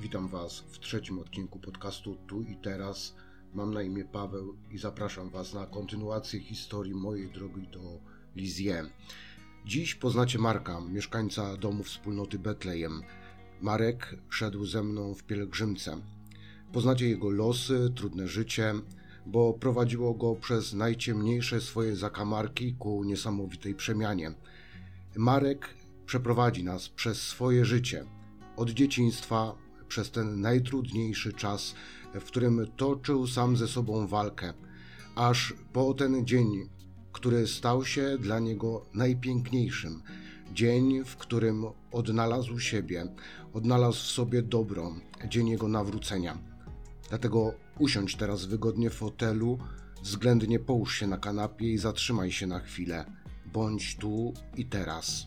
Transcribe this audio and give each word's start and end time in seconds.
Witam 0.00 0.28
Was 0.28 0.58
w 0.58 0.78
trzecim 0.78 1.18
odcinku 1.18 1.58
podcastu 1.58 2.16
Tu 2.26 2.42
i 2.42 2.56
Teraz. 2.56 3.14
Mam 3.54 3.74
na 3.74 3.82
imię 3.82 4.04
Paweł 4.04 4.56
i 4.70 4.78
zapraszam 4.78 5.30
Was 5.30 5.54
na 5.54 5.66
kontynuację 5.66 6.40
historii 6.40 6.94
mojej 6.94 7.30
drogi 7.30 7.68
do 7.68 8.00
Lizzie. 8.36 8.82
Dziś 9.64 9.94
poznacie 9.94 10.38
Marka, 10.38 10.80
mieszkańca 10.80 11.56
domu 11.56 11.82
wspólnoty 11.82 12.38
Betlejem. 12.38 13.02
Marek 13.60 14.16
szedł 14.28 14.64
ze 14.64 14.82
mną 14.82 15.14
w 15.14 15.24
pielgrzymce. 15.24 16.00
Poznacie 16.72 17.08
jego 17.08 17.30
losy, 17.30 17.92
trudne 17.94 18.28
życie, 18.28 18.74
bo 19.26 19.52
prowadziło 19.52 20.14
go 20.14 20.34
przez 20.34 20.74
najciemniejsze 20.74 21.60
swoje 21.60 21.96
zakamarki 21.96 22.74
ku 22.74 23.04
niesamowitej 23.04 23.74
przemianie. 23.74 24.34
Marek 25.16 25.74
przeprowadzi 26.06 26.64
nas 26.64 26.88
przez 26.88 27.22
swoje 27.22 27.64
życie, 27.64 28.04
od 28.56 28.70
dzieciństwa 28.70 29.65
przez 29.88 30.10
ten 30.10 30.40
najtrudniejszy 30.40 31.32
czas, 31.32 31.74
w 32.14 32.24
którym 32.24 32.66
toczył 32.76 33.26
sam 33.26 33.56
ze 33.56 33.68
sobą 33.68 34.06
walkę, 34.06 34.52
aż 35.14 35.54
po 35.72 35.94
ten 35.94 36.26
dzień, 36.26 36.68
który 37.12 37.46
stał 37.46 37.84
się 37.84 38.18
dla 38.18 38.38
niego 38.38 38.86
najpiękniejszym. 38.94 40.02
Dzień, 40.52 41.04
w 41.04 41.16
którym 41.16 41.64
odnalazł 41.92 42.58
siebie, 42.58 43.06
odnalazł 43.52 43.98
w 43.98 44.06
sobie 44.06 44.42
dobro, 44.42 44.94
dzień 45.28 45.48
jego 45.48 45.68
nawrócenia. 45.68 46.38
Dlatego 47.08 47.54
usiądź 47.78 48.16
teraz 48.16 48.44
wygodnie 48.44 48.90
w 48.90 48.94
fotelu, 48.94 49.58
względnie 50.02 50.58
połóż 50.58 50.98
się 50.98 51.06
na 51.06 51.18
kanapie 51.18 51.72
i 51.72 51.78
zatrzymaj 51.78 52.32
się 52.32 52.46
na 52.46 52.60
chwilę. 52.60 53.04
Bądź 53.52 53.96
tu 53.96 54.34
i 54.56 54.64
teraz. 54.66 55.26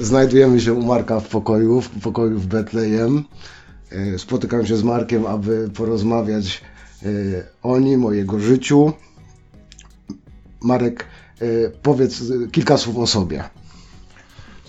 Znajdujemy 0.00 0.60
się 0.60 0.72
u 0.72 0.82
Marka 0.82 1.20
w 1.20 1.28
pokoju, 1.28 1.80
w 1.80 1.88
pokoju 2.00 2.38
w 2.38 2.46
Betlejem. 2.46 3.24
E, 3.90 4.18
Spotykam 4.18 4.66
się 4.66 4.76
z 4.76 4.82
Markiem, 4.82 5.26
aby 5.26 5.70
porozmawiać 5.74 6.60
e, 7.02 7.06
o 7.62 7.78
nim, 7.78 8.04
o 8.04 8.12
jego 8.12 8.38
życiu. 8.38 8.92
Marek, 10.62 11.06
e, 11.40 11.70
powiedz 11.82 12.22
kilka 12.52 12.78
słów 12.78 12.96
o 12.96 13.06
sobie. 13.06 13.44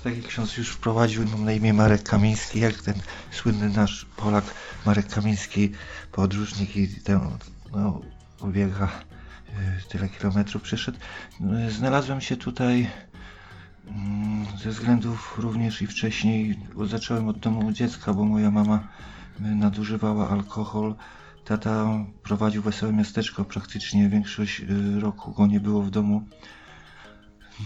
Tak 0.03 0.17
jak 0.17 0.25
ksiądz 0.25 0.57
już 0.57 0.69
wprowadził, 0.69 1.23
mam 1.31 1.45
na 1.45 1.51
imię 1.51 1.73
Marek 1.73 2.03
Kamiński, 2.03 2.59
jak 2.59 2.81
ten 2.81 2.95
słynny 3.31 3.69
nasz 3.69 4.05
Polak 4.17 4.45
Marek 4.85 5.07
Kamiński, 5.07 5.71
podróżnik 6.11 6.75
i 6.75 6.87
ten, 6.87 7.19
no, 7.71 8.01
ubiega 8.41 8.91
tyle 9.89 10.09
kilometrów 10.09 10.61
przeszedł. 10.61 10.97
Znalazłem 11.69 12.21
się 12.21 12.37
tutaj 12.37 12.89
ze 14.63 14.69
względów 14.69 15.35
również 15.37 15.81
i 15.81 15.87
wcześniej, 15.87 16.59
zacząłem 16.85 17.27
od 17.27 17.39
domu 17.39 17.71
dziecka, 17.71 18.13
bo 18.13 18.25
moja 18.25 18.51
mama 18.51 18.87
nadużywała 19.39 20.29
alkohol. 20.29 20.95
Tata 21.45 22.05
prowadził 22.23 22.61
wesołe 22.61 22.93
miasteczko, 22.93 23.45
praktycznie 23.45 24.09
większość 24.09 24.61
y, 24.61 24.99
roku 24.99 25.31
go 25.31 25.47
nie 25.47 25.59
było 25.59 25.81
w 25.81 25.89
domu. 25.89 26.27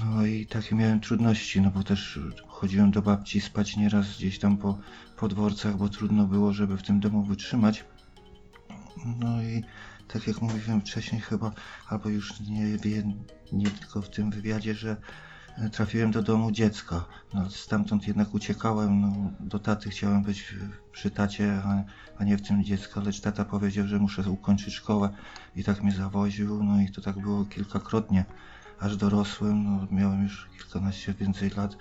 No 0.06 0.26
i 0.26 0.46
takie 0.46 0.76
miałem 0.76 1.00
trudności, 1.00 1.62
no 1.62 1.72
bo 1.72 1.84
też 1.84 2.20
chodziłem 2.48 2.92
do 2.92 3.02
babci 3.02 3.42
spać 3.42 3.78
nieraz 3.78 4.18
gdzieś 4.18 4.40
tam 4.40 4.58
po, 4.58 4.78
po 5.18 5.28
dworcach, 5.28 5.78
bo 5.78 5.90
trudno 5.90 6.26
było, 6.26 6.54
żeby 6.54 6.78
w 6.78 6.84
tym 6.84 7.00
domu 7.00 7.24
wytrzymać. 7.24 7.86
No 9.20 9.44
i 9.44 9.64
tak 10.08 10.28
jak 10.28 10.42
mówiłem 10.42 10.82
wcześniej 10.82 11.22
chyba, 11.22 11.52
albo 11.88 12.10
już 12.10 12.40
nie 12.40 12.78
nie 13.52 13.72
tylko 13.72 14.02
w 14.02 14.10
tym 14.10 14.32
wywiadzie, 14.32 14.74
że 14.76 14.98
trafiłem 15.72 16.12
do 16.12 16.22
domu 16.22 16.52
dziecka. 16.52 17.06
No, 17.34 17.50
stamtąd 17.50 18.08
jednak 18.08 18.34
uciekałem. 18.34 19.02
No, 19.02 19.32
do 19.40 19.60
taty 19.60 19.90
chciałem 19.90 20.24
być 20.24 20.56
przy 20.92 21.12
tacie, 21.12 21.62
a, 21.66 21.84
a, 22.18 22.24
nie 22.24 22.38
w 22.38 22.42
tym 22.42 22.64
dziecku, 22.64 23.02
lecz 23.02 23.22
tata 23.22 23.46
powiedział, 23.46 23.88
że 23.88 24.00
muszę 24.00 24.30
ukończyć 24.30 24.74
szkołę 24.74 25.10
i 25.56 25.64
tak 25.64 25.84
mnie 25.84 25.92
zawoził. 25.92 26.64
No 26.64 26.82
i 26.82 26.92
to 26.92 27.02
tak 27.02 27.20
było 27.20 27.46
kilkakrotnie, 27.46 28.26
aż 28.80 28.98
dorosłem. 28.98 29.64
No, 29.64 29.88
miałem 29.92 30.24
już 30.24 30.48
kilkanaście 30.58 31.14
więcej 31.14 31.50
lat 31.50 31.78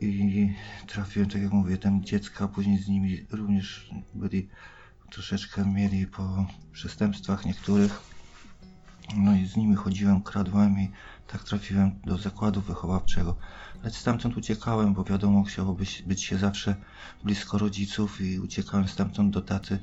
i 0.00 0.54
trafiłem, 0.86 1.30
tak 1.30 1.42
jak 1.42 1.52
mówię, 1.52 1.78
tam 1.78 2.04
dziecka, 2.04 2.48
później 2.48 2.78
z 2.78 2.88
nimi 2.88 3.26
również 3.30 3.90
byli 4.14 4.48
troszeczkę 5.10 5.66
mieli 5.66 6.06
po 6.06 6.46
przestępstwach 6.72 7.46
niektórych. 7.46 8.11
No 9.16 9.36
i 9.36 9.46
z 9.46 9.56
nimi 9.56 9.76
chodziłem, 9.76 10.22
kradłem 10.22 10.78
i 10.80 10.90
tak 11.26 11.44
trafiłem 11.44 12.00
do 12.04 12.18
zakładu 12.18 12.60
wychowawczego. 12.60 13.36
Lecz 13.84 13.94
stamtąd 13.94 14.36
uciekałem, 14.36 14.94
bo 14.94 15.04
wiadomo, 15.04 15.42
chciało 15.42 15.74
być, 15.74 16.02
być 16.02 16.24
się 16.24 16.38
zawsze 16.38 16.76
blisko 17.24 17.58
rodziców 17.58 18.20
i 18.20 18.38
uciekałem 18.38 18.88
stamtąd 18.88 19.34
do 19.34 19.42
taty. 19.42 19.78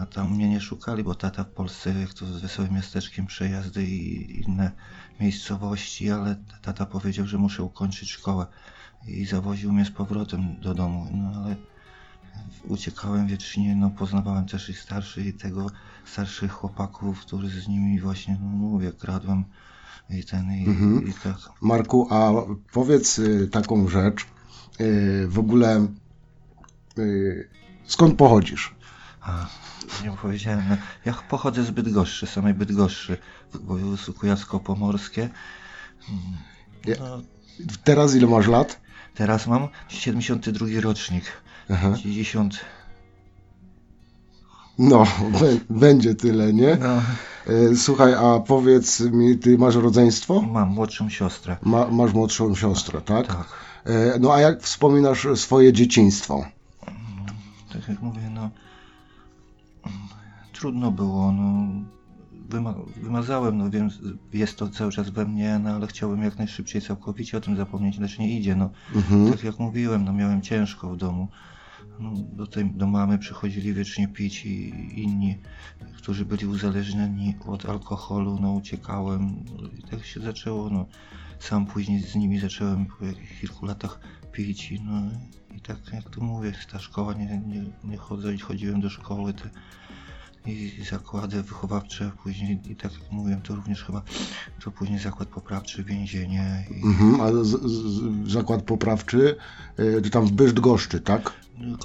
A 0.00 0.06
tam 0.06 0.34
mnie 0.34 0.48
nie 0.48 0.60
szukali, 0.60 1.04
bo 1.04 1.14
tata 1.14 1.44
w 1.44 1.50
Polsce, 1.50 2.00
jak 2.00 2.14
to 2.14 2.26
z 2.26 2.40
wesołym 2.40 2.74
miasteczkiem, 2.74 3.26
przejazdy 3.26 3.86
i 3.86 4.40
inne 4.40 4.70
miejscowości, 5.20 6.10
ale 6.10 6.36
tata 6.62 6.86
powiedział, 6.86 7.26
że 7.26 7.38
muszę 7.38 7.62
ukończyć 7.62 8.10
szkołę 8.10 8.46
i 9.06 9.26
zawoził 9.26 9.72
mnie 9.72 9.84
z 9.84 9.90
powrotem 9.90 10.60
do 10.60 10.74
domu. 10.74 11.08
No 11.12 11.42
ale 11.44 11.56
uciekałem 12.68 13.26
wiecznie, 13.26 13.76
no 13.76 13.90
poznawałem 13.90 14.46
też 14.46 14.68
i 14.68 14.74
starszych 14.74 15.26
i 15.26 15.32
tego 15.32 15.66
starszych 16.04 16.52
chłopaków, 16.52 17.20
którzy 17.20 17.60
z 17.60 17.68
nimi 17.68 18.00
właśnie, 18.00 18.38
no 18.40 18.48
mówię, 18.48 18.92
kradłem 18.92 19.44
i 20.10 20.24
ten 20.24 20.52
i, 20.52 20.66
mhm. 20.66 21.08
i 21.08 21.12
tak. 21.12 21.36
Marku, 21.60 22.08
a 22.10 22.32
powiedz 22.72 23.18
y, 23.18 23.48
taką 23.52 23.88
rzecz, 23.88 24.26
y, 24.80 25.26
w 25.28 25.38
ogóle 25.38 25.86
y, 26.98 27.48
skąd 27.86 28.14
pochodzisz? 28.16 28.74
A, 29.20 29.46
nie 30.04 30.10
powiedziałem, 30.22 30.64
no, 30.68 30.76
ja 31.04 31.14
pochodzę 31.28 31.64
z 31.64 31.70
Bydgoszczy, 31.70 32.26
samej 32.26 32.54
Bydgoszczy, 32.54 33.16
województwo 33.52 34.12
kujawsko-pomorskie. 34.12 35.28
No, 37.00 37.22
Teraz 37.84 38.14
ile 38.14 38.26
masz 38.26 38.46
lat? 38.46 38.80
Teraz 39.14 39.46
mam 39.46 39.68
72 39.88 40.66
rocznik. 40.80 41.24
Aha. 41.70 41.92
90. 41.96 42.60
No, 44.78 45.04
będzie 45.70 46.14
tyle, 46.14 46.52
nie? 46.52 46.76
No. 46.80 47.02
E, 47.52 47.76
słuchaj, 47.76 48.14
a 48.14 48.40
powiedz 48.40 49.00
mi, 49.00 49.38
ty 49.38 49.58
masz 49.58 49.74
rodzeństwo? 49.74 50.42
Mam 50.42 50.68
młodszą 50.68 51.10
siostrę. 51.10 51.56
Ma, 51.62 51.88
masz 51.90 52.14
młodszą 52.14 52.54
siostrę, 52.54 53.00
tak? 53.00 53.26
Tak. 53.26 53.46
E, 53.84 54.18
no 54.20 54.34
a 54.34 54.40
jak 54.40 54.62
wspominasz 54.62 55.26
swoje 55.34 55.72
dzieciństwo? 55.72 56.44
Tak 57.72 57.88
jak 57.88 58.02
mówię, 58.02 58.30
no 58.30 58.50
trudno 60.58 60.90
było, 60.90 61.32
no 61.32 61.68
wyma 62.48 62.74
wymazałem, 63.02 63.58
no 63.58 63.70
wiem, 63.70 63.90
jest 64.32 64.56
to 64.58 64.68
cały 64.68 64.92
czas 64.92 65.10
we 65.10 65.24
mnie, 65.24 65.60
no 65.64 65.70
ale 65.70 65.86
chciałbym 65.86 66.22
jak 66.22 66.38
najszybciej 66.38 66.82
całkowicie 66.82 67.38
o 67.38 67.40
tym 67.40 67.56
zapomnieć, 67.56 67.98
lecz 67.98 68.18
nie 68.18 68.38
idzie, 68.38 68.56
no. 68.56 68.70
Mhm. 68.94 69.32
Tak 69.32 69.44
jak 69.44 69.58
mówiłem, 69.58 70.04
no 70.04 70.12
miałem 70.12 70.42
ciężko 70.42 70.90
w 70.90 70.96
domu. 70.96 71.28
No, 72.00 72.12
do, 72.32 72.46
tej, 72.46 72.70
do 72.70 72.86
mamy 72.86 73.18
przychodzili 73.18 73.74
wiecznie 73.74 74.08
pić 74.08 74.46
i 74.46 74.72
inni, 75.02 75.38
którzy 75.96 76.24
byli 76.24 76.46
uzależnieni 76.46 77.34
od 77.46 77.66
alkoholu, 77.66 78.38
no 78.40 78.52
uciekałem 78.52 79.44
i 79.78 79.82
tak 79.82 80.04
się 80.04 80.20
zaczęło, 80.20 80.70
no. 80.70 80.86
Sam 81.38 81.66
później 81.66 82.02
z 82.02 82.14
nimi 82.14 82.38
zacząłem 82.38 82.86
po 82.86 82.94
kilku 83.40 83.66
latach 83.66 84.00
pić 84.32 84.72
i 84.72 84.80
no 84.80 85.02
i 85.56 85.60
tak 85.60 85.78
jak 85.92 86.10
tu 86.10 86.24
mówię, 86.24 86.52
ta 86.72 86.78
szkoła, 86.78 87.14
nie, 87.14 87.42
nie, 87.46 87.64
nie 87.84 87.96
chodzę, 87.96 88.38
chodziłem 88.38 88.80
do 88.80 88.90
szkoły, 88.90 89.32
te, 89.32 89.50
i 90.46 90.84
zakłady 90.90 91.42
wychowawcze, 91.42 92.10
później 92.22 92.60
i 92.68 92.76
tak 92.76 92.92
jak 92.92 93.12
mówiłem, 93.12 93.42
to 93.42 93.54
również 93.54 93.84
chyba 93.84 94.02
to 94.64 94.70
później 94.70 94.98
zakład 94.98 95.28
poprawczy, 95.28 95.84
więzienie. 95.84 96.66
I... 96.70 96.86
Mhm, 96.86 97.20
a 97.20 97.44
z, 97.44 97.48
z, 97.48 98.32
zakład 98.32 98.62
poprawczy 98.62 99.36
to 100.02 100.10
tam 100.10 100.26
w 100.26 100.32
Bydgoszczy, 100.32 101.00
tak? 101.00 101.32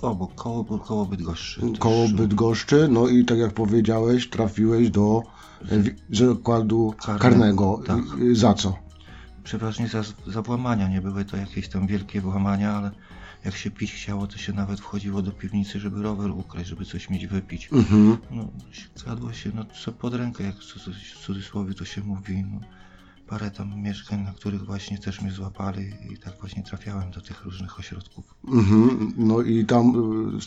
Obok, 0.02 0.36
koło, 0.36 0.80
koło 0.80 1.06
Bydgoszczy. 1.06 1.62
Koło 1.80 2.04
też. 2.04 2.14
Bydgoszczy, 2.14 2.88
no 2.92 3.08
i 3.08 3.26
tak 3.26 3.38
jak 3.38 3.54
powiedziałeś, 3.54 4.30
trafiłeś 4.30 4.90
do 4.90 5.24
zakładu 6.10 6.94
karnego. 6.98 7.24
karnego. 7.24 7.82
Tak. 7.88 8.36
Za 8.36 8.54
co? 8.54 8.78
Przeważnie 9.44 9.88
za, 9.88 10.04
za 10.28 10.42
włamania, 10.42 10.88
nie 10.88 11.02
były 11.02 11.26
to 11.26 11.38
jakieś 11.38 11.68
tam 11.70 11.88
wielkie 11.88 12.22
włamania, 12.22 12.74
ale 12.74 12.92
jak 13.46 13.56
się 13.56 13.72
pić 13.72 13.92
chciało, 13.92 14.28
to 14.28 14.38
się 14.38 14.54
nawet 14.54 14.80
wchodziło 14.80 15.22
do 15.22 15.32
piwnicy, 15.32 15.80
żeby 15.80 16.02
rower 16.02 16.32
ukraść, 16.32 16.70
żeby 16.70 16.86
coś 16.86 17.10
mieć 17.10 17.28
wypić. 17.28 17.70
Mhm. 17.72 18.18
No, 18.32 18.48
kradło 19.04 19.34
się, 19.34 19.52
no 19.56 19.66
co 19.84 19.92
pod 19.92 20.14
rękę, 20.14 20.44
jak 20.44 20.56
w 20.56 21.26
cudzysłowie 21.26 21.74
to 21.74 21.86
się 21.86 22.02
mówi, 22.02 22.46
no. 22.52 22.60
Parę 23.28 23.52
tam 23.52 23.82
mieszkań, 23.82 24.24
na 24.24 24.34
których 24.34 24.66
właśnie 24.66 24.98
też 24.98 25.22
mnie 25.22 25.32
złapali 25.32 25.94
i 26.12 26.18
tak 26.18 26.40
właśnie 26.40 26.64
trafiałem 26.64 27.12
do 27.12 27.22
tych 27.22 27.44
różnych 27.44 27.80
ośrodków. 27.80 28.36
Mhm. 28.48 29.14
No 29.18 29.42
i 29.42 29.66
tam 29.66 29.90
y, 30.38 30.40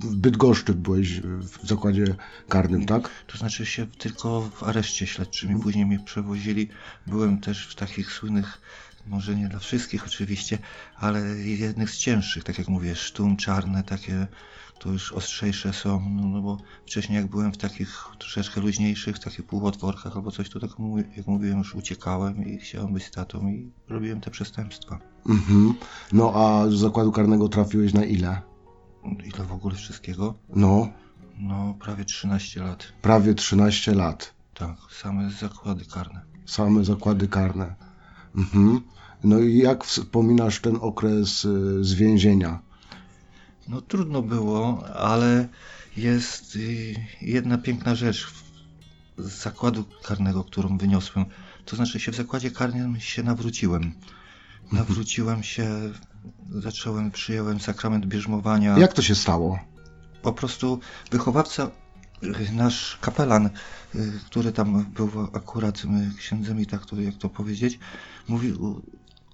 w 0.00 0.16
Bydgoszczy 0.16 0.74
byłeś 0.74 1.20
w 1.20 1.68
zakładzie 1.68 2.14
karnym, 2.48 2.86
tak? 2.86 3.10
To 3.26 3.38
znaczy 3.38 3.66
się 3.66 3.86
tylko 3.86 4.50
w 4.54 4.62
areszcie 4.62 5.06
śledczym 5.06 5.58
i 5.58 5.60
później 5.62 5.86
mnie 5.86 5.98
przewozili. 5.98 6.68
Byłem 7.06 7.40
też 7.40 7.66
w 7.66 7.74
takich 7.74 8.12
słynnych 8.12 8.60
może 9.06 9.36
nie 9.36 9.48
dla 9.48 9.58
wszystkich 9.58 10.06
oczywiście, 10.06 10.58
ale 10.96 11.20
jednych 11.38 11.90
z 11.90 11.98
cięższych, 11.98 12.44
tak 12.44 12.58
jak 12.58 12.68
mówię, 12.68 12.96
sztum 12.96 13.36
czarne, 13.36 13.82
takie 13.82 14.26
to 14.82 14.92
już 14.92 15.12
ostrzejsze 15.12 15.72
są, 15.72 16.10
no, 16.10 16.28
no 16.28 16.42
bo 16.42 16.56
wcześniej 16.86 17.16
jak 17.16 17.26
byłem 17.26 17.52
w 17.52 17.56
takich 17.56 18.04
troszeczkę 18.18 18.60
luźniejszych, 18.60 19.18
takich 19.18 19.46
półotworkach 19.46 20.16
albo 20.16 20.30
coś, 20.30 20.50
to 20.50 20.60
tak 20.60 20.70
jak 21.16 21.26
mówiłem, 21.26 21.58
już 21.58 21.74
uciekałem 21.74 22.44
i 22.44 22.58
chciałem 22.58 22.92
być 22.92 23.04
statą 23.04 23.48
i 23.48 23.70
robiłem 23.88 24.20
te 24.20 24.30
przestępstwa. 24.30 24.98
Mhm. 25.28 25.74
No 26.12 26.32
a 26.34 26.70
z 26.70 26.74
zakładu 26.74 27.12
karnego 27.12 27.48
trafiłeś 27.48 27.94
na 27.94 28.04
ile? 28.04 28.40
Ile 29.04 29.44
w 29.44 29.52
ogóle 29.52 29.74
wszystkiego? 29.74 30.34
No, 30.56 30.88
No, 31.38 31.74
prawie 31.80 32.04
13 32.04 32.62
lat. 32.62 32.92
prawie 33.02 33.34
13 33.34 33.94
lat. 33.94 34.34
Tak, 34.54 34.76
same 34.90 35.30
zakłady 35.30 35.84
karne. 35.84 36.20
Same 36.46 36.84
zakłady 36.84 37.28
karne. 37.28 37.74
Mhm. 38.36 38.80
No 39.24 39.38
i 39.38 39.58
jak 39.58 39.84
wspominasz 39.84 40.60
ten 40.60 40.76
okres 40.80 41.44
y, 41.44 41.84
z 41.84 41.94
więzienia? 41.94 42.58
No 43.68 43.80
trudno 43.80 44.22
było, 44.22 44.86
ale 44.94 45.48
jest 45.96 46.56
y, 46.56 46.94
jedna 47.20 47.58
piękna 47.58 47.94
rzecz 47.94 48.26
z 49.18 49.42
zakładu 49.42 49.84
karnego, 50.02 50.44
którą 50.44 50.78
wyniosłem. 50.78 51.24
To 51.64 51.76
znaczy 51.76 52.00
się 52.00 52.12
w 52.12 52.16
zakładzie 52.16 52.50
karnym 52.50 53.00
się 53.00 53.22
nawróciłem. 53.22 53.92
Nawróciłem 54.72 55.42
się, 55.42 55.68
zacząłem, 56.50 57.10
przyjąłem 57.10 57.60
sakrament 57.60 58.06
bierzmowania. 58.06 58.78
Jak 58.78 58.92
to 58.92 59.02
się 59.02 59.14
stało? 59.14 59.58
Po 60.22 60.32
prostu 60.32 60.80
wychowawca, 61.10 61.70
nasz 62.52 62.98
kapelan, 63.00 63.50
y, 63.94 64.20
który 64.26 64.52
tam 64.52 64.84
był 64.84 65.10
akurat 65.32 65.82
y, 65.84 66.18
księdzem 66.18 66.60
i 66.60 66.66
tak 66.66 66.86
to, 66.86 67.00
jak 67.00 67.16
to 67.16 67.28
powiedzieć, 67.28 67.78
mówił, 68.28 68.82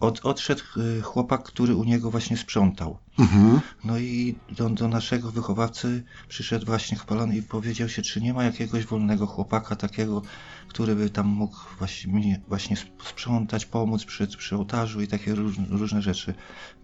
od, 0.01 0.21
odszedł 0.27 0.63
chłopak, 1.03 1.43
który 1.43 1.75
u 1.75 1.85
niego 1.85 2.11
właśnie 2.11 2.37
sprzątał. 2.37 2.99
Mhm. 3.19 3.61
No 3.85 3.99
i 3.99 4.35
do, 4.57 4.71
do 4.71 4.89
naszego 4.89 5.31
wychowawcy 5.31 6.03
przyszedł 6.29 6.67
właśnie 6.67 6.97
kapelan 6.99 7.35
i 7.35 7.43
powiedział 7.43 7.89
się, 7.89 8.03
czy 8.03 8.21
nie 8.21 8.35
ma 8.35 8.45
jakiegoś 8.45 8.85
wolnego 8.87 9.27
chłopaka 9.27 9.77
takiego, 9.77 10.23
który 10.69 10.95
by 10.97 11.11
tam 11.11 11.27
mógł 11.27 11.57
właśnie, 11.79 12.41
właśnie 12.49 12.77
sp- 12.83 13.03
sprzątać, 13.11 13.67
pomóc 13.67 14.05
przy, 14.05 14.27
przy 14.27 14.57
ołtarzu 14.57 15.01
i 15.01 15.07
takie 15.07 15.35
różne, 15.35 15.65
różne 15.71 16.03
rzeczy. 16.03 16.35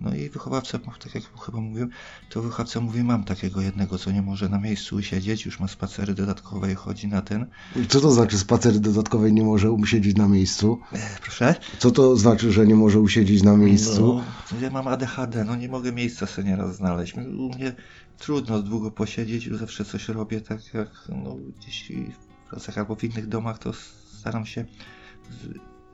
No 0.01 0.15
i 0.15 0.29
wychowawca, 0.31 0.79
tak 0.79 1.15
jak 1.15 1.25
chyba 1.47 1.61
mówiłem, 1.61 1.91
to 2.31 2.43
wychowawca 2.43 2.81
mówi, 2.81 3.05
mam 3.05 3.25
takiego 3.25 3.61
jednego, 3.61 3.99
co 3.99 4.11
nie 4.11 4.23
może 4.23 4.49
na 4.49 4.59
miejscu 4.59 5.03
siedzieć, 5.03 5.45
już 5.47 5.61
ma 5.61 5.69
spacery 5.69 6.15
dodatkowe 6.15 6.73
i 6.73 6.75
chodzi 6.75 7.09
na 7.09 7.23
ten. 7.23 7.47
Co 7.89 8.01
to 8.01 8.11
znaczy 8.13 8.39
spacery 8.39 8.81
dodatkowe 8.81 9.33
nie 9.33 9.43
może 9.45 9.71
usiedzieć 9.73 10.17
na 10.17 10.29
miejscu? 10.29 10.81
E, 10.93 10.99
proszę? 11.23 11.55
Co 11.79 11.91
to 11.91 12.17
znaczy, 12.17 12.53
że 12.53 12.67
nie 12.67 12.75
może 12.75 13.01
usiedzieć 13.01 13.43
na 13.43 13.57
miejscu? 13.57 14.23
No, 14.53 14.59
ja 14.61 14.71
mam 14.71 14.89
ADHD, 14.89 15.45
no 15.45 15.57
nie 15.57 15.69
mogę 15.69 15.93
miejsca 15.93 16.24
sobie 16.27 16.49
nieraz 16.49 16.77
znaleźć. 16.77 17.15
U 17.15 17.49
mnie 17.55 17.75
trudno 18.19 18.63
długo 18.63 18.91
posiedzieć, 18.91 19.49
zawsze 19.53 19.85
coś 19.85 20.09
robię, 20.09 20.41
tak 20.41 20.75
jak 20.75 20.89
no, 21.09 21.37
gdzieś 21.59 21.93
w 21.93 22.51
pracach 22.51 22.79
albo 22.79 22.95
w 22.95 23.05
innych 23.05 23.29
domach, 23.29 23.59
to 23.59 23.73
staram 24.19 24.47
się, 24.47 24.65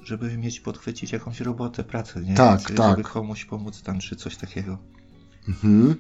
żeby 0.02 0.38
mieć, 0.38 0.60
podchwycić 0.60 1.12
jakąś 1.12 1.40
robotę, 1.40 1.84
pracę, 1.84 2.20
nie? 2.20 2.34
Tak, 2.34 2.60
Żeby 2.60 2.74
tak. 2.74 3.02
komuś 3.02 3.44
pomóc 3.44 3.82
tam, 3.82 3.98
czy 3.98 4.16
coś 4.16 4.36
takiego. 4.36 4.78
Mhm. 5.48 5.94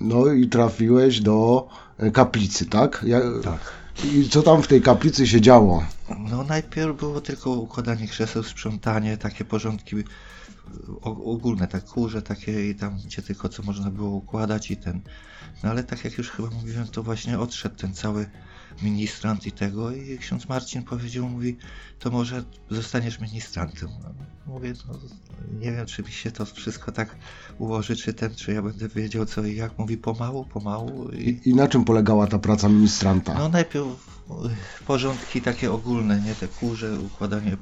No 0.00 0.32
i 0.32 0.48
trafiłeś 0.48 1.20
do 1.20 1.68
e, 1.98 2.10
kaplicy, 2.10 2.66
tak? 2.66 3.04
Ja... 3.06 3.20
Tak. 3.42 3.60
I 4.04 4.28
co 4.28 4.42
tam 4.42 4.62
w 4.62 4.66
tej 4.66 4.82
kaplicy 4.82 5.26
się 5.26 5.40
działo? 5.40 5.84
No 6.18 6.44
najpierw 6.44 6.96
było 6.96 7.20
tylko 7.20 7.50
układanie 7.50 8.08
krzeseł, 8.08 8.42
sprzątanie, 8.42 9.16
takie 9.16 9.44
porządki 9.44 9.96
ogólne, 11.02 11.68
tak 11.68 11.84
kurze 11.84 12.22
takie 12.22 12.70
i 12.70 12.74
tam 12.74 12.98
gdzie 13.04 13.22
tylko 13.22 13.48
co 13.48 13.62
można 13.62 13.90
było 13.90 14.10
układać 14.10 14.70
i 14.70 14.76
ten. 14.76 15.00
No 15.62 15.70
ale 15.70 15.84
tak 15.84 16.04
jak 16.04 16.18
już 16.18 16.30
chyba 16.30 16.50
mówiłem, 16.50 16.86
to 16.86 17.02
właśnie 17.02 17.38
odszedł 17.38 17.76
ten 17.76 17.94
cały 17.94 18.26
ministrant 18.82 19.46
i 19.46 19.52
tego 19.52 19.90
i 19.90 20.18
ksiądz 20.18 20.48
Marcin 20.48 20.82
powiedział, 20.82 21.28
mówi, 21.28 21.56
to 21.98 22.10
może 22.10 22.44
zostaniesz 22.70 23.20
ministrantem. 23.20 23.88
No, 24.02 24.10
mówię, 24.46 24.72
no 24.88 24.94
nie 25.60 25.72
wiem, 25.72 25.86
czy 25.86 26.02
mi 26.02 26.12
się 26.12 26.30
to 26.30 26.44
wszystko 26.44 26.92
tak 26.92 27.16
ułoży, 27.58 27.96
czy 27.96 28.14
ten, 28.14 28.34
czy 28.34 28.52
ja 28.52 28.62
będę 28.62 28.88
wiedział 28.88 29.26
co 29.26 29.44
i 29.44 29.56
jak. 29.56 29.78
Mówi 29.78 29.96
pomału, 29.96 30.44
pomału 30.44 31.10
i 31.10 31.40
I, 31.44 31.54
na 31.54 31.68
czym 31.68 31.84
polegała 31.84 32.26
ta 32.26 32.38
praca 32.38 32.68
ministranta? 32.68 33.34
no 33.34 33.48
najpierw 33.48 33.86
y, 33.86 34.84
porządki 34.86 35.42
takie 35.42 35.72
ogólne, 35.72 36.20
nie 36.20 36.34
te 36.34 36.48
kurze, 36.48 37.00
układanie, 37.00 37.56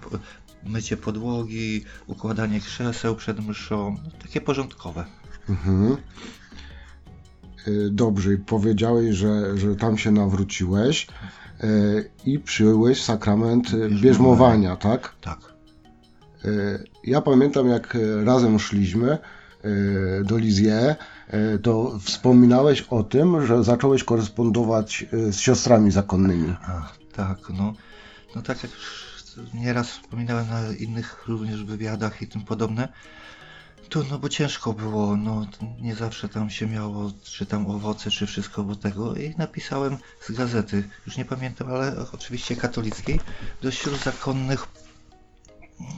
mycie 0.67 0.97
podłogi, 0.97 1.85
układanie 2.07 2.61
krzeseł 2.61 3.17
przed 3.17 3.49
mszą, 3.49 3.97
no, 4.05 4.11
takie 4.23 4.41
porządkowe. 4.41 5.05
Mhm. 5.49 5.97
Y, 7.69 7.91
Dobrze, 7.91 8.33
i 8.33 8.37
powiedziałeś, 8.39 9.17
że, 9.17 9.59
że 9.59 9.77
tam 9.77 9.99
się 9.99 10.11
nawróciłeś 10.11 11.07
y, 11.65 12.11
i 12.25 12.39
przyjąłeś 12.39 13.03
sakrament 13.03 13.67
y, 13.67 13.71
Bierzmowania. 13.71 14.01
bierzmowania, 14.03 14.77
tak? 14.77 15.15
Tak. 15.21 15.53
Ja 17.05 17.21
pamiętam, 17.21 17.69
jak 17.69 17.99
razem 18.25 18.59
szliśmy 18.59 19.19
do 20.25 20.39
Lizie, 20.39 20.97
to 21.63 21.99
wspominałeś 22.03 22.81
o 22.81 23.03
tym, 23.03 23.47
że 23.47 23.65
zacząłeś 23.65 24.05
korespondować 24.05 25.07
z 25.13 25.37
siostrami 25.37 25.91
zakonnymi. 25.91 26.55
A, 26.63 26.93
tak, 27.13 27.39
no, 27.59 27.75
no 28.37 28.43
tak 28.43 28.63
jak 28.63 28.73
nieraz 29.55 29.91
wspominałem 29.91 30.49
na 30.49 30.73
innych 30.73 31.25
również 31.29 31.65
wywiadach 31.65 32.23
i 32.23 32.29
tym 32.29 32.43
podobne, 32.45 32.89
to 33.89 34.05
no 34.11 34.19
bo 34.19 34.29
ciężko 34.29 34.73
było, 34.73 35.17
no 35.17 35.47
nie 35.81 35.95
zawsze 35.95 36.29
tam 36.29 36.51
się 36.51 36.67
miało, 36.67 37.13
czy 37.23 37.47
tam 37.47 37.67
owoce, 37.67 38.11
czy 38.11 38.27
wszystko 38.27 38.63
do 38.63 38.77
tego 38.77 39.15
i 39.15 39.35
napisałem 39.39 39.97
z 40.21 40.33
gazety, 40.33 40.89
już 41.07 41.17
nie 41.17 41.25
pamiętam, 41.25 41.69
ale 41.69 41.97
oczywiście 42.13 42.57
katolickiej, 42.57 43.21
do 43.63 43.71
śródzakonnych 43.71 44.67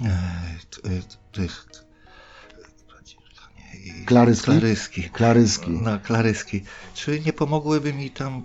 e, 0.05 0.09
e, 0.09 1.03
tych 1.33 1.67
Klaryski? 4.07 4.51
Klaryski. 4.51 5.11
Klaryski. 5.11 5.71
Na 5.71 5.99
klaryski. 5.99 6.65
Czy 6.95 7.21
nie 7.21 7.33
pomogłyby 7.33 7.93
mi 7.93 8.11
tam, 8.11 8.45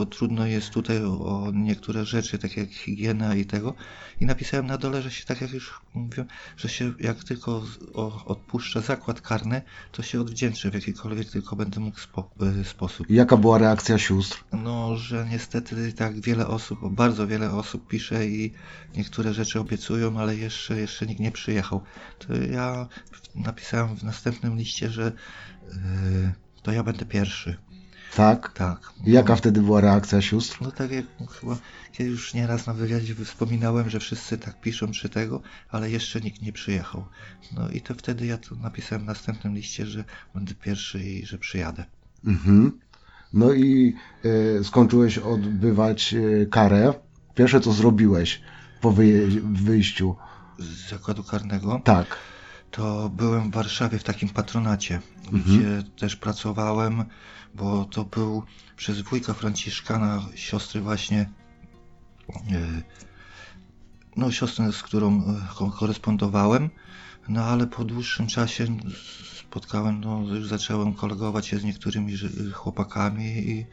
bo 0.00 0.06
trudno 0.06 0.46
jest 0.46 0.70
tutaj 0.70 1.04
o, 1.04 1.50
niektóre 1.54 2.04
rzeczy, 2.04 2.38
takie 2.38 2.60
jak 2.60 2.70
higiena 2.70 3.34
i 3.34 3.44
tego. 3.44 3.74
I 4.20 4.26
napisałem 4.26 4.66
na 4.66 4.78
dole, 4.78 5.02
że 5.02 5.10
się, 5.10 5.24
tak 5.24 5.40
jak 5.40 5.52
już 5.52 5.80
mówiłem, 5.94 6.28
że 6.56 6.68
się 6.68 6.92
jak 7.00 7.24
tylko 7.24 7.62
o, 7.94 8.24
odpuszczę 8.24 8.80
zakład 8.80 9.20
karny, 9.20 9.62
to 9.92 10.02
się 10.02 10.20
odwdzięczę 10.20 10.70
w 10.70 10.74
jakikolwiek 10.74 11.30
tylko 11.30 11.56
będę 11.56 11.80
mógł 11.80 12.00
spo, 12.00 12.30
y, 12.60 12.64
sposób. 12.64 13.10
I 13.10 13.14
Jaka 13.14 13.36
była 13.36 13.58
reakcja 13.58 13.98
sióstr? 13.98 14.44
No, 14.52 14.96
że 14.96 15.26
niestety 15.30 15.92
tak 15.92 16.20
wiele 16.20 16.46
osób, 16.46 16.78
bardzo 16.94 17.26
wiele 17.26 17.50
osób 17.50 17.88
pisze 17.88 18.26
i 18.26 18.52
niektóre 18.96 19.34
rzeczy 19.34 19.60
obiecują, 19.60 20.18
ale 20.18 20.36
jeszcze, 20.36 20.80
jeszcze 20.80 21.06
nikt 21.06 21.20
nie 21.20 21.32
przyjechał. 21.32 21.80
To 22.18 22.36
ja 22.36 22.88
napisałem 23.34 23.96
w 23.96 24.02
następnym 24.02 24.56
liście, 24.56 24.90
że 24.90 25.12
yy, 25.68 26.32
to 26.62 26.72
ja 26.72 26.82
będę 26.82 27.04
pierwszy. 27.04 27.69
Tak? 28.16 28.52
Tak. 28.52 28.92
Jaka 29.06 29.36
wtedy 29.36 29.60
była 29.62 29.80
reakcja 29.80 30.22
sióstr? 30.22 30.58
No 30.60 30.70
tak 30.70 30.90
jak 30.90 31.04
chyba 31.40 31.56
kiedyś 31.92 32.10
już 32.12 32.34
nieraz 32.34 32.66
na 32.66 32.74
wywiadzie 32.74 33.14
wspominałem, 33.14 33.90
że 33.90 34.00
wszyscy 34.00 34.38
tak 34.38 34.60
piszą 34.60 34.90
czy 34.92 35.08
tego, 35.08 35.40
ale 35.70 35.90
jeszcze 35.90 36.20
nikt 36.20 36.42
nie 36.42 36.52
przyjechał. 36.52 37.04
No 37.56 37.68
i 37.70 37.80
to 37.80 37.94
wtedy 37.94 38.26
ja 38.26 38.38
to 38.38 38.54
napisałem 38.54 39.04
w 39.04 39.06
następnym 39.06 39.54
liście, 39.54 39.86
że 39.86 40.04
będę 40.34 40.54
pierwszy 40.54 40.98
i 41.04 41.26
że 41.26 41.38
przyjadę. 41.38 41.84
Mhm. 42.24 42.78
No 43.32 43.52
i 43.52 43.94
e, 44.60 44.64
skończyłeś 44.64 45.18
odbywać 45.18 46.14
e, 46.14 46.46
karę. 46.46 46.94
Pierwsze 47.34 47.60
co 47.60 47.72
zrobiłeś 47.72 48.40
po 48.80 48.92
wyje- 48.92 49.40
wyjściu. 49.52 50.16
Z 50.58 50.90
zakładu 50.90 51.24
karnego. 51.24 51.80
Tak. 51.84 52.16
to 52.70 53.08
byłem 53.08 53.50
w 53.50 53.54
Warszawie 53.54 53.98
w 53.98 54.04
takim 54.04 54.28
patronacie, 54.28 55.00
Mhm. 55.32 55.42
gdzie 55.58 55.82
też 55.98 56.16
pracowałem, 56.16 57.04
bo 57.54 57.84
to 57.84 58.04
był 58.04 58.42
przez 58.76 59.00
wujka 59.00 59.34
Franciszkana, 59.34 60.22
siostry 60.34 60.80
właśnie, 60.80 61.30
e, 62.30 62.82
no 64.16 64.32
siostrę, 64.32 64.72
z 64.72 64.82
którą 64.82 65.22
e, 65.22 65.54
ko- 65.54 65.70
korespondowałem, 65.70 66.70
no 67.28 67.44
ale 67.44 67.66
po 67.66 67.84
dłuższym 67.84 68.26
czasie 68.26 68.66
spotkałem, 69.40 70.00
no 70.00 70.34
już 70.34 70.48
zacząłem 70.48 70.94
kolegować 70.94 71.46
się 71.46 71.58
z 71.58 71.64
niektórymi 71.64 72.14
chłopakami 72.52 73.24
i 73.24 73.66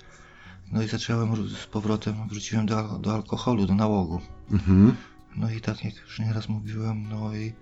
no 0.72 0.84
i 0.84 0.88
zacząłem 0.88 1.50
z 1.50 1.68
powrotem, 1.68 2.28
wróciłem 2.28 2.66
do, 2.66 2.84
do 2.84 3.14
alkoholu, 3.14 3.66
do 3.66 3.76
nałogu. 3.76 4.22
Mhm. 4.52 4.96
No 5.36 5.52
i 5.52 5.62
tak 5.62 5.84
jak 5.84 5.96
już 5.96 6.20
nieraz 6.20 6.50
mówiłem, 6.50 7.10
no 7.10 7.36
i, 7.36 7.54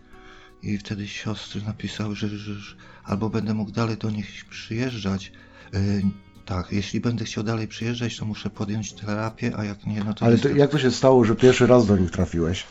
i 0.63 0.77
wtedy 0.77 1.07
siostry 1.07 1.62
napisały, 1.62 2.15
że, 2.15 2.29
że, 2.29 2.55
że 2.55 2.75
albo 3.03 3.29
będę 3.29 3.53
mógł 3.53 3.72
dalej 3.72 3.98
do 3.98 4.10
nich 4.10 4.45
przyjeżdżać. 4.50 5.31
Yy, 5.74 6.01
tak, 6.45 6.72
jeśli 6.72 7.00
będę 7.00 7.25
chciał 7.25 7.43
dalej 7.43 7.67
przyjeżdżać, 7.67 8.17
to 8.17 8.25
muszę 8.25 8.50
podjąć 8.50 8.93
terapię, 8.93 9.51
a 9.57 9.63
jak 9.63 9.86
nie, 9.86 10.03
no 10.03 10.13
to 10.13 10.25
Ale 10.25 10.38
to, 10.38 10.50
jak 10.50 10.72
to 10.72 10.79
się 10.79 10.91
stało, 10.91 11.25
że 11.25 11.36
pierwszy 11.36 11.67
raz 11.67 11.88
do 11.88 11.98
nich 11.98 12.12
trafiłeś? 12.12 12.63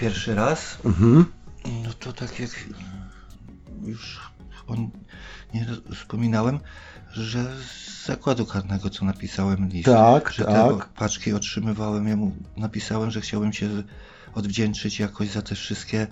pierwszy 0.00 0.34
raz. 0.34 0.78
Mhm. 0.84 1.24
No 1.84 1.92
to 2.00 2.12
tak 2.12 2.40
jak 2.40 2.50
już 3.86 4.20
on, 4.66 4.90
nie 5.54 5.66
wspominałem, 5.94 6.58
że 7.12 7.44
z 7.56 8.06
zakładu 8.06 8.46
karnego, 8.46 8.90
co 8.90 9.04
napisałem 9.04 9.68
list, 9.68 9.84
Tak, 9.86 10.32
że 10.32 10.44
te 10.44 10.52
tak. 10.52 10.88
paczki 10.88 11.32
otrzymywałem, 11.32 12.08
ja 12.08 12.16
mu 12.16 12.36
napisałem, 12.56 13.10
że 13.10 13.20
chciałbym 13.20 13.52
się 13.52 13.68
odwdzięczyć 14.34 14.98
jakoś 15.00 15.28
za 15.30 15.42
te 15.42 15.54
wszystkie 15.54 16.06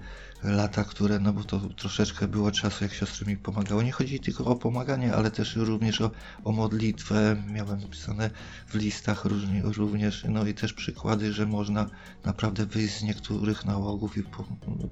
lata, 0.45 0.85
które, 0.85 1.19
no 1.19 1.33
bo 1.33 1.45
to 1.45 1.61
troszeczkę 1.61 2.29
było 2.29 2.51
czasu, 2.51 2.85
jak 2.85 2.95
siostry 2.95 3.27
mi 3.27 3.37
pomagały. 3.37 3.85
Nie 3.85 3.93
chodzi 3.93 4.21
tylko 4.21 4.45
o 4.45 4.57
pomaganie, 4.57 5.15
ale 5.15 5.31
też 5.31 5.57
również 5.57 6.01
o, 6.01 6.11
o 6.45 6.53
modlitwę. 6.53 7.37
Miałem 7.49 7.81
napisane 7.81 8.31
w 8.67 8.75
listach 8.75 9.25
różnie, 9.25 9.63
również, 9.65 10.25
no 10.29 10.47
i 10.47 10.55
też 10.55 10.73
przykłady, 10.73 11.33
że 11.33 11.47
można 11.47 11.87
naprawdę 12.25 12.67
wyjść 12.67 12.99
z 12.99 13.03
niektórych 13.03 13.65
nałogów 13.65 14.17
i 14.17 14.23
po, 14.23 14.45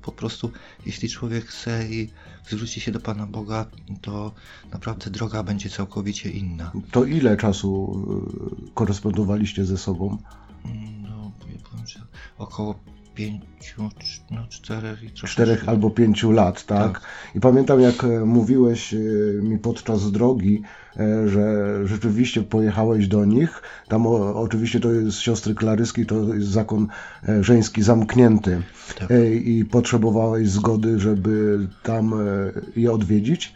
po 0.02 0.12
prostu, 0.12 0.50
jeśli 0.86 1.08
człowiek 1.08 1.44
chce 1.44 1.88
i 1.88 2.10
zwróci 2.48 2.80
się 2.80 2.92
do 2.92 3.00
Pana 3.00 3.26
Boga, 3.26 3.66
to 4.00 4.32
naprawdę 4.72 5.10
droga 5.10 5.42
będzie 5.42 5.70
całkowicie 5.70 6.30
inna. 6.30 6.72
To 6.90 7.04
ile 7.04 7.36
czasu 7.36 8.02
y, 8.68 8.74
korespondowaliście 8.74 9.64
ze 9.64 9.78
sobą? 9.78 10.18
No, 11.02 11.32
ja 11.52 11.58
powiem, 11.70 11.86
że 11.86 12.00
około 12.38 12.74
pięciu, 13.14 13.88
no 14.30 14.46
czterech 14.48 15.02
i 15.02 15.10
troszeczkę. 15.10 15.28
czterech 15.28 15.68
albo 15.68 15.90
pięciu 15.90 16.30
lat, 16.30 16.66
tak? 16.66 17.00
I 17.34 17.40
pamiętam, 17.40 17.80
jak 17.80 18.04
e, 18.04 18.24
mówiłeś 18.24 18.94
e, 18.94 18.98
mi 19.42 19.58
podczas 19.58 20.12
drogi, 20.12 20.62
e, 20.96 21.28
że 21.28 21.76
rzeczywiście 21.84 22.42
pojechałeś 22.42 23.08
do 23.08 23.24
nich. 23.24 23.62
Tam 23.88 24.06
o, 24.06 24.40
oczywiście 24.40 24.80
to 24.80 24.92
jest 24.92 25.18
siostry 25.18 25.54
Klaryski, 25.54 26.06
to 26.06 26.34
jest 26.34 26.48
zakon 26.48 26.88
żeński 27.40 27.82
zamknięty. 27.82 28.62
Tak. 28.98 29.10
I 29.44 29.64
potrzebowałeś 29.64 30.48
zgody, 30.48 31.00
żeby 31.00 31.58
tam 31.82 32.14
je 32.76 32.92
odwiedzić? 32.92 33.54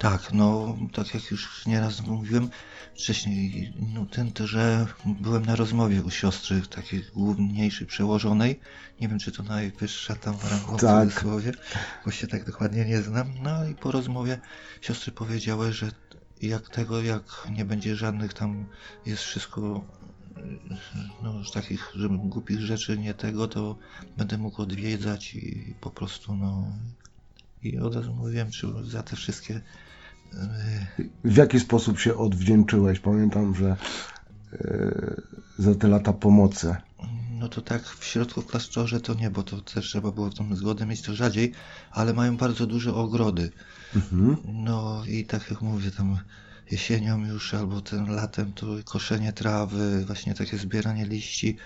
Tak, 0.00 0.32
no 0.32 0.76
tak 0.92 1.14
jak 1.14 1.30
już 1.30 1.66
nieraz 1.66 2.00
mówiłem 2.00 2.50
wcześniej, 2.94 3.72
no 3.94 4.06
ten, 4.06 4.32
to, 4.32 4.46
że 4.46 4.86
byłem 5.04 5.44
na 5.44 5.56
rozmowie 5.56 6.02
u 6.02 6.10
siostry 6.10 6.62
takiej 6.62 7.04
główniejszej 7.14 7.86
przełożonej. 7.86 8.60
Nie 9.00 9.08
wiem, 9.08 9.18
czy 9.18 9.32
to 9.32 9.42
najwyższa 9.42 10.14
tam 10.14 10.34
rangą 10.50 10.76
w 10.76 10.80
Tak. 10.80 11.08
cudzysłowie, 11.08 11.52
bo 12.04 12.10
się 12.10 12.26
tak 12.26 12.44
dokładnie 12.44 12.84
nie 12.84 13.02
znam. 13.02 13.32
No 13.42 13.68
i 13.68 13.74
po 13.74 13.90
rozmowie 13.90 14.40
siostry 14.80 15.12
powiedziały, 15.12 15.72
że 15.72 15.90
jak 16.42 16.68
tego, 16.68 17.02
jak 17.02 17.48
nie 17.50 17.64
będzie 17.64 17.96
żadnych 17.96 18.34
tam, 18.34 18.66
jest 19.06 19.22
wszystko 19.22 19.84
no 21.22 21.38
już 21.38 21.50
takich 21.50 21.92
że 21.94 22.08
głupich 22.08 22.60
rzeczy, 22.60 22.98
nie 22.98 23.14
tego, 23.14 23.48
to 23.48 23.76
będę 24.16 24.38
mógł 24.38 24.62
odwiedzać 24.62 25.34
i 25.34 25.74
po 25.80 25.90
prostu 25.90 26.36
no 26.36 26.72
i 27.62 27.78
od 27.78 27.94
razu 27.94 28.14
mówiłem, 28.14 28.50
czy 28.50 28.66
za 28.84 29.02
te 29.02 29.16
wszystkie 29.16 29.60
W 31.24 31.36
jaki 31.36 31.60
sposób 31.60 31.98
się 31.98 32.16
odwdzięczyłeś? 32.16 33.00
Pamiętam, 33.00 33.54
że 33.54 33.76
e, 34.52 35.20
za 35.58 35.74
te 35.74 35.88
lata 35.88 36.12
pomocy. 36.12 36.76
No 37.30 37.48
to 37.48 37.60
tak 37.60 37.82
w 37.82 38.04
środku 38.04 38.42
w 38.42 38.46
klasztorze 38.46 39.00
to 39.00 39.14
nie, 39.14 39.30
bo 39.30 39.42
to 39.42 39.60
też 39.60 39.86
trzeba 39.86 40.10
było 40.10 40.30
tą 40.30 40.54
zgodę 40.56 40.86
mieć 40.86 41.02
to 41.02 41.14
rzadziej, 41.14 41.52
ale 41.90 42.14
mają 42.14 42.36
bardzo 42.36 42.66
duże 42.66 42.94
ogrody. 42.94 43.50
Mhm. 43.96 44.36
No 44.46 45.02
i 45.08 45.24
tak 45.24 45.50
jak 45.50 45.62
mówię, 45.62 45.90
tam 45.90 46.18
jesienią 46.70 47.26
już 47.26 47.54
albo 47.54 47.80
ten 47.80 48.10
latem 48.14 48.52
to 48.52 48.66
koszenie 48.84 49.32
trawy, 49.32 50.04
właśnie 50.06 50.34
takie 50.34 50.58
zbieranie 50.58 51.06
liści, 51.06 51.56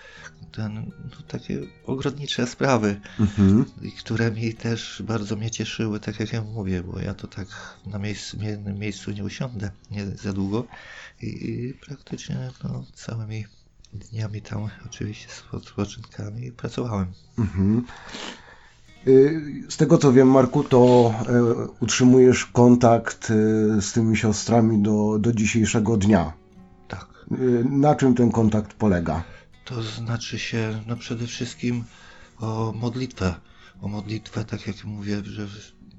ten, 0.52 0.74
no 1.04 1.22
takie 1.28 1.60
ogrodnicze 1.86 2.46
sprawy, 2.46 3.00
Mhm. 3.20 3.64
które 3.98 4.30
mi 4.30 4.54
też 4.54 5.02
bardzo 5.06 5.36
mnie 5.36 5.50
cieszyły, 5.50 6.00
tak 6.00 6.20
jak 6.20 6.32
ja 6.32 6.42
mówię, 6.42 6.82
bo 6.82 7.00
ja 7.00 7.14
to 7.14 7.26
tak 7.26 7.46
na 7.86 7.98
miejscu, 7.98 8.36
jednym 8.42 8.78
miejscu 8.78 9.10
nie 9.10 9.24
usiądę 9.24 9.70
nie 9.90 10.06
za 10.06 10.32
długo 10.32 10.66
i, 11.22 11.26
i 11.26 11.74
praktycznie 11.86 12.50
no, 12.64 12.84
całymi 12.94 13.44
dniami 13.92 14.42
tam 14.42 14.68
oczywiście 14.86 15.28
z 15.28 15.42
odpoczynkami 15.54 16.52
pracowałem. 16.52 17.12
Mhm. 17.38 17.84
Y, 19.06 19.64
Z 19.68 19.76
tego 19.76 19.98
co 19.98 20.12
wiem, 20.12 20.28
Marku, 20.30 20.64
to 20.64 21.14
e, 21.28 21.32
utrzymujesz 21.80 22.46
kontakt 22.46 23.30
e, 23.30 23.34
z 23.82 23.92
tymi 23.92 24.16
siostrami 24.16 24.82
do, 24.82 25.18
do 25.18 25.32
dzisiejszego 25.32 25.96
dnia. 25.96 26.32
Tak. 26.88 27.06
Y, 27.32 27.64
Na 27.70 27.94
czym 27.94 28.14
ten 28.14 28.30
kontakt 28.32 28.74
polega? 28.74 29.22
To 29.64 29.82
znaczy 29.82 30.38
się 30.38 30.80
no 30.86 30.96
przede 30.96 31.26
wszystkim 31.26 31.84
o 32.40 32.72
modlitwę. 32.76 33.34
O 33.82 33.88
modlitwę, 33.88 34.44
tak 34.44 34.66
jak 34.66 34.84
mówię, 34.84 35.22
że 35.24 35.46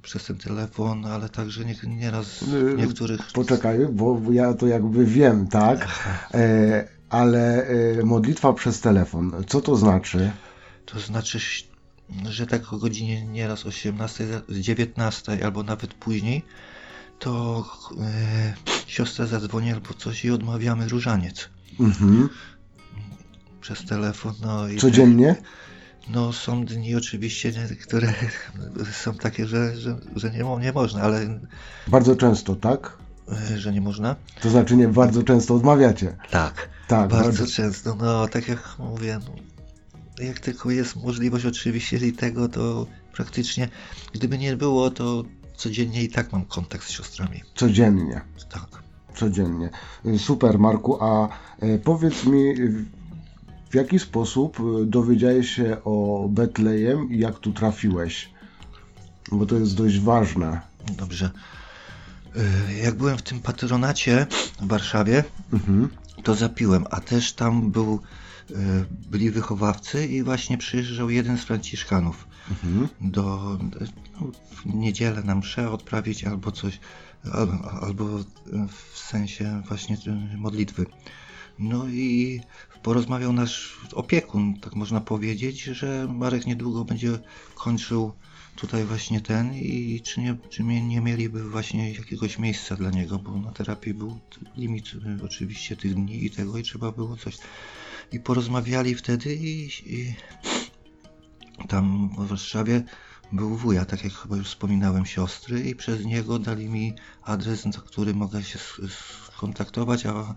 przez 0.01 0.25
ten 0.25 0.37
telefon, 0.37 1.05
ale 1.05 1.29
także 1.29 1.65
nie, 1.65 1.75
nieraz 1.87 2.41
Y, 2.41 2.75
niektórych... 2.77 3.21
Poczekaj, 3.33 3.79
bo 3.91 4.21
ja 4.31 4.53
to 4.53 4.67
jakby 4.67 5.05
wiem, 5.05 5.47
tak? 5.47 5.87
E, 6.33 6.87
Ale 7.09 7.67
modlitwa 8.03 8.53
przez 8.53 8.81
telefon, 8.81 9.31
co 9.47 9.61
to 9.61 9.75
znaczy? 9.75 10.31
To 10.85 10.99
znaczy, 10.99 11.39
że 12.29 12.47
tak 12.47 12.73
o 12.73 12.77
godzinie 12.77 13.25
nieraz 13.25 13.65
18, 13.65 14.41
z 14.49 14.57
19 14.59 15.45
albo 15.45 15.63
nawet 15.63 15.93
później, 15.93 16.45
to 17.19 17.65
e, 18.01 18.53
siostra 18.87 19.25
zadzwoni 19.25 19.71
albo 19.71 19.93
coś 19.93 20.25
i 20.25 20.31
odmawiamy 20.31 20.87
różaniec 20.89 21.49
Mhm. 21.79 22.29
przez 23.61 23.85
telefon. 23.85 24.33
No 24.41 24.67
i 24.67 24.77
Codziennie? 24.77 25.35
No 26.09 26.33
są 26.33 26.65
dni 26.65 26.95
oczywiście, 26.95 27.53
które 27.81 28.13
są 29.03 29.13
takie, 29.13 29.47
że, 29.47 29.77
że, 29.77 29.97
że 30.15 30.31
nie, 30.31 30.43
nie 30.61 30.71
można, 30.73 31.01
ale 31.01 31.39
Bardzo 31.87 32.15
często, 32.15 32.55
tak? 32.55 32.97
e, 33.53 33.57
że 33.59 33.73
nie 33.73 33.81
można. 33.81 34.15
To 34.41 34.49
znaczy 34.49 34.75
nie 34.75 34.87
bardzo 34.87 35.23
często 35.23 35.55
odmawiacie. 35.55 36.17
Tak, 36.31 36.69
Tak, 36.87 37.09
bardzo, 37.09 37.25
bardzo. 37.25 37.47
często. 37.47 37.95
No 37.95 38.27
tak 38.27 38.47
jak 38.47 38.75
mówię, 38.79 39.19
no, 39.25 39.31
jak 40.19 40.39
tylko 40.39 40.71
jest 40.71 40.95
możliwość 40.95 41.45
oczywiście 41.45 41.97
i 41.97 42.13
tego, 42.13 42.49
to 42.49 42.87
praktycznie 43.13 43.69
gdyby 44.13 44.37
nie 44.37 44.57
było, 44.57 44.89
to 44.89 45.23
codziennie 45.55 46.03
i 46.03 46.09
tak 46.09 46.31
mam 46.31 46.45
kontakt 46.45 46.85
z 46.87 46.89
siostrami. 46.89 47.41
Codziennie. 47.55 48.21
Tak. 48.49 48.83
Codziennie. 49.15 49.69
Super, 50.17 50.59
Marku. 50.59 51.03
A 51.03 51.29
e, 51.59 51.77
powiedz 51.79 52.25
mi, 52.25 52.53
w 53.69 53.75
jaki 53.75 53.99
sposób 53.99 54.59
y, 54.59 54.85
dowiedziałeś 54.85 55.49
się 55.49 55.77
o 55.83 56.27
Betlejem 56.29 57.09
i 57.11 57.19
jak 57.19 57.39
tu 57.39 57.53
trafiłeś? 57.53 58.29
Bo 59.31 59.45
to 59.45 59.55
jest 59.55 59.75
dość 59.75 59.99
ważne. 59.99 60.61
Dobrze. 60.97 61.29
E, 62.35 62.73
Jak 62.83 62.95
byłem 62.95 63.17
w 63.17 63.21
tym 63.21 63.39
patronacie 63.39 64.27
w 64.61 64.67
Warszawie, 64.67 65.23
Mhm. 65.53 65.89
to 66.23 66.35
zapiłem, 66.35 66.85
a 66.89 66.99
też 67.01 67.33
tam 67.33 67.71
był, 67.71 67.93
e, 67.93 68.24
byli 69.11 69.31
wychowawcy 69.31 70.07
i 70.07 70.23
właśnie 70.23 70.57
przyjeżdżał 70.57 71.09
jeden 71.09 71.37
z 71.37 71.43
Franciszkanów 71.43 72.27
Mhm. 72.49 72.87
do 73.01 73.57
no, 74.13 74.31
w 74.55 74.65
niedzielę 74.65 75.23
na 75.23 75.35
mszę 75.35 75.71
odprawić 75.71 76.23
albo 76.23 76.51
coś, 76.51 76.79
albo, 77.33 77.71
albo 77.71 78.05
w 78.67 78.97
sensie 78.97 79.61
właśnie 79.67 79.97
e, 80.07 80.37
modlitwy. 80.37 80.85
No 81.59 81.87
i 81.87 82.41
porozmawiał 82.83 83.33
nasz 83.33 83.79
opiekun, 83.93 84.59
tak 84.59 84.75
można 84.75 85.01
powiedzieć, 85.01 85.63
że 85.63 86.07
Marek 86.13 86.45
niedługo 86.45 86.85
będzie 86.85 87.19
kończył 87.55 88.13
tutaj 88.55 88.83
właśnie 88.83 89.21
ten 89.21 89.53
i 89.53 90.01
czy 90.03 90.21
nie, 90.21 90.35
czy 90.49 90.63
nie, 90.63 91.01
mieliby 91.01 91.49
właśnie 91.49 91.91
jakiegoś 91.91 92.39
miejsca 92.39 92.75
dla 92.75 92.91
niego, 92.91 93.19
bo 93.19 93.39
na 93.39 93.51
terapii 93.51 93.93
był 93.93 94.19
limit 94.57 94.85
oczywiście 95.25 95.75
tych 95.75 95.93
dni 95.93 96.25
i 96.25 96.29
tego 96.29 96.57
i 96.57 96.63
trzeba 96.63 96.91
było 96.91 97.17
coś. 97.17 97.37
I 98.11 98.19
porozmawiali 98.19 98.95
wtedy 98.95 99.35
i, 99.35 99.69
i 99.85 100.15
tam 101.67 102.09
w 102.09 102.27
Warszawie 102.27 102.83
był 103.31 103.55
wuja, 103.55 103.85
tak 103.85 104.03
jak 104.03 104.13
chyba 104.13 104.35
już 104.37 104.47
wspominałem, 104.47 105.05
siostry 105.05 105.59
i 105.59 105.75
przez 105.75 106.05
niego 106.05 106.39
dali 106.39 106.69
mi 106.69 106.93
adres, 107.23 107.65
na 107.65 107.71
który 107.71 108.13
mogę 108.13 108.43
się 108.43 108.59
skontaktować, 109.33 110.05
a 110.05 110.35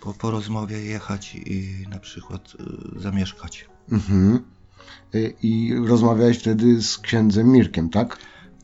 po, 0.00 0.14
po 0.14 0.30
rozmowie 0.30 0.82
jechać 0.82 1.34
i 1.34 1.86
na 1.88 1.98
przykład 1.98 2.52
y, 2.96 3.00
zamieszkać. 3.00 3.68
Mhm. 3.92 4.44
Y, 5.14 5.34
I 5.42 5.74
rozmawiałeś 5.86 6.38
wtedy 6.38 6.82
z 6.82 6.98
księdzem 6.98 7.52
Mirkiem, 7.52 7.90
tak? 7.90 8.18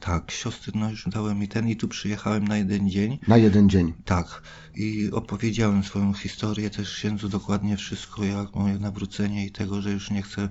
Tak, 0.05 0.31
siostry 0.31 0.73
no 0.75 0.91
już 0.91 1.09
dały 1.09 1.35
mi 1.35 1.49
ten 1.49 1.69
i 1.69 1.77
tu 1.77 1.89
przyjechałem 1.89 2.49
na 2.49 2.57
jeden 2.57 2.91
dzień. 2.91 3.19
Na 3.29 3.37
jeden 3.37 3.69
dzień. 3.69 3.93
Tak, 4.05 4.43
i 4.75 5.11
opowiedziałem 5.13 5.85
swoją 5.85 6.13
historię 6.15 6.71
też 6.71 6.95
księdzu 6.95 7.29
dokładnie 7.29 7.77
wszystko, 7.77 8.25
jak 8.25 8.55
moje 8.55 8.79
nawrócenie 8.79 9.47
i 9.47 9.51
tego, 9.51 9.83
że 9.83 9.93
już 9.93 10.11
nie 10.11 10.23
chcę 10.23 10.49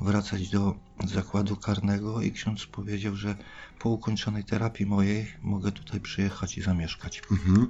wracać 0.00 0.48
do 0.48 0.74
zakładu 1.04 1.56
karnego 1.56 2.22
i 2.22 2.32
ksiądz 2.32 2.66
powiedział, 2.66 3.16
że 3.16 3.36
po 3.78 3.90
ukończonej 3.90 4.44
terapii 4.44 4.86
mojej 4.86 5.26
mogę 5.42 5.72
tutaj 5.72 6.00
przyjechać 6.00 6.58
i 6.58 6.62
zamieszkać. 6.62 7.22
Mhm. 7.30 7.68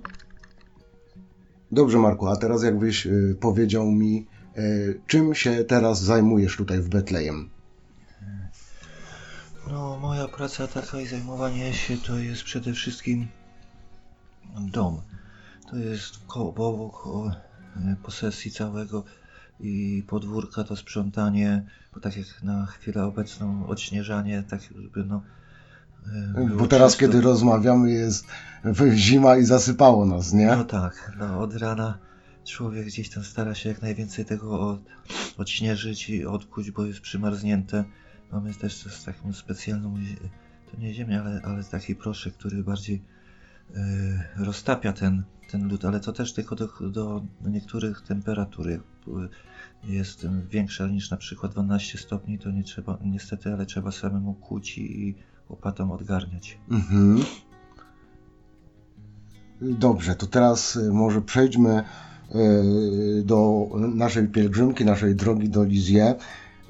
Dobrze, 1.73 1.99
Marku, 1.99 2.27
a 2.27 2.37
teraz 2.37 2.63
jakbyś 2.63 3.07
y, 3.07 3.37
powiedział 3.41 3.93
mi, 3.93 4.27
y, 4.59 5.01
czym 5.07 5.35
się 5.35 5.65
teraz 5.65 6.03
zajmujesz 6.03 6.57
tutaj 6.57 6.81
w 6.81 6.89
Betlejem? 6.89 7.51
No, 9.71 9.99
moja 9.99 10.29
praca 10.29 10.67
taka 10.67 11.01
i 11.01 11.07
zajmowanie 11.07 11.75
się 11.75 11.97
to 11.97 12.19
jest 12.19 12.43
przede 12.43 12.73
wszystkim 12.73 13.29
dom. 14.61 15.01
To 15.71 15.77
jest 15.77 16.19
koło, 16.27 16.91
koło 16.91 17.31
e, 17.77 17.97
posesji 18.03 18.51
całego 18.51 19.05
i 19.61 20.05
podwórka 20.07 20.65
to 20.65 20.77
sprzątanie, 20.77 21.65
bo 21.95 22.01
tak 22.01 22.17
jak 22.17 22.43
na 22.43 22.67
chwilę 22.67 23.05
obecną 23.05 23.67
odśnieżanie, 23.67 24.45
tak 24.51 24.61
żeby 24.63 25.05
no... 25.05 25.23
e, 26.37 26.57
Bo 26.57 26.67
teraz, 26.67 26.93
czysto. 26.93 27.07
kiedy 27.07 27.21
rozmawiamy, 27.21 27.91
jest 27.91 28.27
zima 28.95 29.37
i 29.37 29.45
zasypało 29.45 30.07
nas, 30.07 30.33
nie? 30.33 30.47
No 30.47 30.65
tak, 30.65 31.13
no 31.19 31.41
od 31.41 31.57
rana 31.57 31.99
człowiek 32.45 32.87
gdzieś 32.87 33.11
tam 33.11 33.25
stara 33.25 33.55
się 33.55 33.69
jak 33.69 33.83
najwięcej 33.83 34.25
tego 34.25 34.69
od, 34.69 34.81
odśnieżyć 35.39 36.09
i 36.11 36.27
odkuć, 36.27 36.71
bo 36.71 36.85
jest 36.85 37.01
przymarznięte. 37.01 37.85
Mamy 38.33 38.55
też 38.55 38.75
z 38.75 39.05
taką 39.05 39.33
specjalną, 39.33 39.95
to 40.71 40.81
nie 40.81 40.95
ziemię, 40.95 41.21
ale, 41.21 41.41
ale 41.45 41.65
taki 41.65 41.97
proszek, 41.97 42.35
który 42.35 42.63
bardziej 42.65 43.03
yy, 43.71 43.79
roztapia 44.45 44.93
ten, 44.93 45.23
ten 45.51 45.69
lód, 45.69 45.85
ale 45.85 46.01
to 46.01 46.13
też 46.13 46.33
tylko 46.33 46.57
do, 46.57 46.69
do 46.91 47.23
niektórych 47.45 48.03
temperatur. 48.03 48.71
Jak 48.71 48.81
jest 49.85 50.27
większa 50.51 50.87
niż 50.87 51.11
na 51.11 51.17
przykład 51.17 51.53
12 51.53 51.99
stopni, 51.99 52.39
to 52.39 52.51
nie 52.51 52.63
trzeba, 52.63 52.99
niestety, 53.05 53.53
ale 53.53 53.67
trzeba 53.67 53.93
samemu 53.93 54.35
kuć 54.35 54.79
i 54.79 55.15
łopatą 55.49 55.93
odgarniać. 55.93 56.59
Mhm. 56.71 57.25
Dobrze, 59.61 60.15
to 60.15 60.27
teraz 60.27 60.79
może 60.93 61.23
przejdźmy 61.23 61.85
do 63.25 63.69
naszej 63.95 64.29
pielgrzymki, 64.29 64.85
naszej 64.85 65.15
drogi 65.15 65.49
do 65.49 65.65
Lizie. 65.65 66.15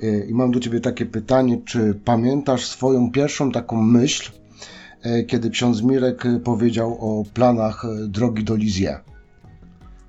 Y, 0.03 0.27
I 0.31 0.35
mam 0.35 0.51
do 0.51 0.61
Ciebie 0.61 0.81
takie 0.81 1.07
pytanie, 1.07 1.61
czy 1.65 1.95
pamiętasz 2.05 2.67
swoją 2.67 3.11
pierwszą 3.11 3.53
taką 3.53 3.83
myśl, 3.83 4.33
kiedy 5.27 5.51
ksiądz 5.51 5.83
Mirek 5.83 6.25
powiedział 6.45 6.99
o 7.01 7.25
planach 7.35 7.83
drogi 8.09 8.45
do 8.45 8.57
Lizie? 8.57 9.01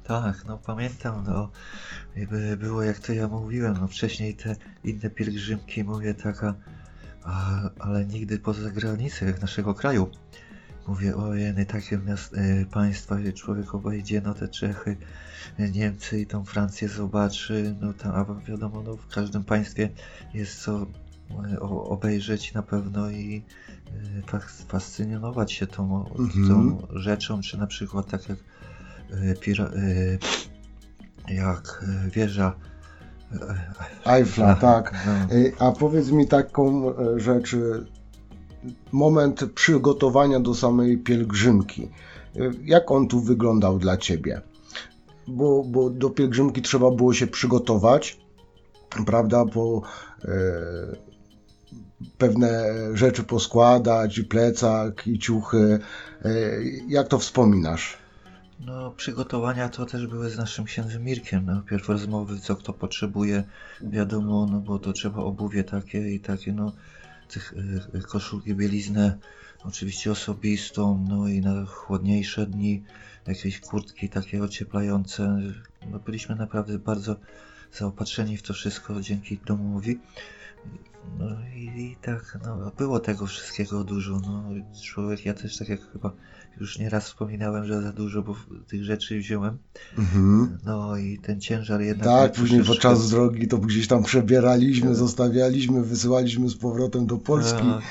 Tak, 0.04 0.46
no 0.46 0.58
pamiętam, 0.58 1.24
no 1.28 1.50
jakby 2.16 2.58
było 2.58 2.84
jak 2.84 3.00
to 3.00 3.14
ja 3.14 3.28
mówiłem, 3.28 3.78
no 3.82 3.88
wcześniej 3.88 4.36
te 4.36 4.56
inne 4.84 5.10
pielgrzymki 5.10 5.84
mówię 5.84 6.14
taka, 6.14 6.54
ale 7.80 8.06
nigdy 8.06 8.40
poza 8.40 8.70
granicę 8.70 9.34
naszego 9.42 9.74
kraju. 9.74 10.08
Mówię, 10.88 11.16
o 11.16 11.36
jeny, 11.36 11.66
takie 11.66 11.98
miast, 11.98 12.34
y, 12.34 12.66
państwa, 12.72 13.16
gdzie 13.16 13.34
człowiek 13.34 13.76
obejdzie, 13.76 14.22
no 14.22 14.34
te 14.34 14.48
Czechy, 14.48 14.98
Niemcy 15.60 16.22
i 16.22 16.28
tą 16.28 16.46
Francję 16.46 16.90
zobaczy, 16.90 17.76
no 17.82 17.94
tam, 17.94 18.12
a 18.16 18.50
wiadomo, 18.50 18.84
no 18.84 18.96
w 18.96 19.08
każdym 19.08 19.44
państwie 19.44 19.90
jest 20.34 20.62
co 20.62 20.86
y, 21.54 21.60
obejrzeć 21.62 22.54
na 22.54 22.64
pewno 22.64 23.10
i 23.10 23.44
y, 24.34 24.68
fascynować 24.68 25.52
się 25.52 25.68
tą, 25.68 26.06
mhm. 26.20 26.48
tą 26.48 26.88
rzeczą, 27.00 27.42
czy 27.42 27.58
na 27.58 27.68
przykład 27.68 28.08
tak 28.08 28.30
jak 28.30 28.38
jak 31.28 31.86
wieża 32.12 32.56
Eiffla, 34.06 34.56
tak. 34.56 34.94
No. 35.06 35.68
A 35.68 35.72
powiedz 35.72 36.12
mi 36.12 36.28
taką 36.28 36.94
rzecz, 37.18 37.56
moment 38.92 39.46
przygotowania 39.56 40.40
do 40.40 40.56
samej 40.56 40.98
pielgrzymki. 40.98 41.90
Jak 42.64 42.92
on 42.92 43.08
tu 43.08 43.20
wyglądał 43.20 43.80
dla 43.80 43.98
ciebie? 43.98 44.42
Bo, 45.28 45.64
bo 45.64 45.90
do 45.90 46.10
pielgrzymki 46.10 46.62
trzeba 46.62 46.92
było 46.92 47.14
się 47.14 47.28
przygotować, 47.28 48.20
prawda? 49.06 49.46
Po 49.46 49.82
e, 50.26 50.32
pewne 52.18 52.64
rzeczy 52.94 53.24
poskładać, 53.24 54.22
plecak, 54.22 55.08
i 55.08 55.20
ciuchy. 55.20 55.80
E, 56.26 56.32
jak 56.88 57.08
to 57.08 57.20
wspominasz? 57.20 57.98
No, 58.66 58.92
przygotowania 58.92 59.70
to 59.70 59.86
też 59.86 60.08
były 60.08 60.30
z 60.30 60.38
naszym 60.38 60.66
księdzem 60.66 61.04
Mirkiem. 61.04 61.46
Najpierw 61.46 61.90
rozmowy, 61.90 62.40
co 62.40 62.56
kto 62.56 62.74
potrzebuje, 62.74 63.44
wiadomo, 63.82 64.48
no 64.52 64.60
bo 64.60 64.80
to 64.80 64.94
trzeba 64.94 65.22
obuwie 65.22 65.64
takie 65.64 66.10
i 66.10 66.20
takie, 66.20 66.54
no 66.54 66.72
tych 67.28 67.54
e, 67.94 68.02
koszulki, 68.02 68.56
bieliznę 68.56 69.18
oczywiście 69.64 70.12
osobistą, 70.12 71.06
no 71.10 71.28
i 71.28 71.42
na 71.42 71.66
chłodniejsze 71.66 72.46
dni 72.46 72.84
jakieś 73.28 73.60
kurtki 73.60 74.10
takie 74.10 74.44
ocieplające. 74.44 75.40
No 75.92 76.00
byliśmy 76.00 76.36
naprawdę 76.36 76.80
bardzo 76.80 77.16
zaopatrzeni 77.74 78.38
w 78.38 78.44
to 78.44 78.54
wszystko 78.54 79.02
dzięki 79.02 79.38
domowi. 79.46 80.00
No 81.20 81.26
i, 81.56 81.82
i, 81.82 81.96
tak, 82.02 82.40
no, 82.46 82.72
było 82.78 83.00
tego 83.00 83.28
wszystkiego 83.28 83.84
dużo. 83.84 84.20
No, 84.20 84.44
człowiek, 84.82 85.26
ja 85.26 85.34
też 85.34 85.58
tak 85.58 85.70
jak 85.70 85.92
chyba 85.92 86.12
już 86.60 86.80
nieraz 86.80 87.06
wspominałem, 87.06 87.66
że 87.66 87.82
za 87.82 87.92
dużo 87.92 88.22
bo 88.22 88.36
tych 88.68 88.84
rzeczy 88.84 89.20
wziąłem. 89.20 89.58
Mhm. 89.98 90.58
No 90.66 90.98
i 90.98 91.20
ten 91.20 91.42
ciężar 91.42 91.82
jednak. 91.82 92.08
Tak, 92.08 92.34
później 92.34 92.64
podczas 92.64 93.10
drogi 93.10 93.48
to 93.48 93.58
gdzieś 93.58 93.88
tam 93.88 94.04
przebieraliśmy, 94.04 94.88
tak. 94.88 94.96
zostawialiśmy, 94.96 95.84
wysyłaliśmy 95.84 96.50
z 96.50 96.56
powrotem 96.56 97.06
do 97.06 97.18
Polski. 97.18 97.62
Tak. 97.62 97.82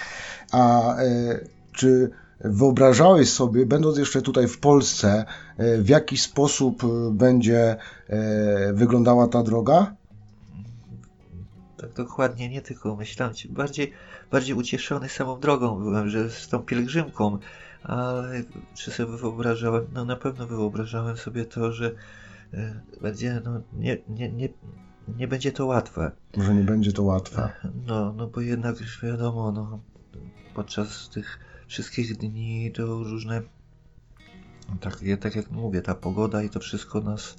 A 0.52 0.96
e, 0.96 1.40
czy 1.72 2.10
wyobrażałeś 2.40 3.30
sobie, 3.30 3.66
będąc 3.66 3.98
jeszcze 3.98 4.22
tutaj 4.22 4.48
w 4.48 4.58
Polsce, 4.58 5.24
e, 5.56 5.78
w 5.78 5.88
jaki 5.88 6.16
sposób 6.16 6.82
będzie 7.12 7.76
e, 8.08 8.72
wyglądała 8.72 9.28
ta 9.28 9.42
droga? 9.42 9.94
tak 11.82 11.92
dokładnie 11.92 12.48
nie 12.48 12.62
tylko 12.62 12.96
myślałem, 12.96 13.34
bardziej, 13.50 13.92
bardziej 14.30 14.54
ucieszony 14.54 15.08
samą 15.08 15.40
drogą 15.40 15.78
byłem, 15.78 16.08
że 16.08 16.30
z 16.30 16.48
tą 16.48 16.58
pielgrzymką, 16.58 17.38
ale 17.84 18.42
czy 18.74 18.90
sobie 18.90 19.16
wyobrażałem, 19.16 19.86
no 19.92 20.04
na 20.04 20.16
pewno 20.16 20.46
wyobrażałem 20.46 21.16
sobie 21.16 21.44
to, 21.44 21.72
że 21.72 21.94
e, 22.54 22.80
będzie, 23.02 23.42
no 23.44 23.62
nie, 23.72 23.98
nie, 24.08 24.32
nie, 24.32 24.48
nie 25.18 25.28
będzie 25.28 25.52
to 25.52 25.66
łatwe. 25.66 26.10
Może 26.36 26.54
nie 26.54 26.64
będzie 26.64 26.92
to 26.92 27.02
łatwe. 27.02 27.52
No, 27.86 28.12
no 28.12 28.26
bo 28.26 28.40
jednak 28.40 28.80
już 28.80 29.02
wiadomo, 29.02 29.52
no 29.52 29.80
podczas 30.54 31.08
tych 31.08 31.38
wszystkich 31.66 32.16
dni 32.16 32.72
to 32.74 32.86
różne, 32.86 33.42
tak, 34.80 35.00
tak 35.20 35.36
jak 35.36 35.50
mówię, 35.50 35.82
ta 35.82 35.94
pogoda 35.94 36.42
i 36.42 36.50
to 36.50 36.60
wszystko 36.60 37.00
nas 37.00 37.36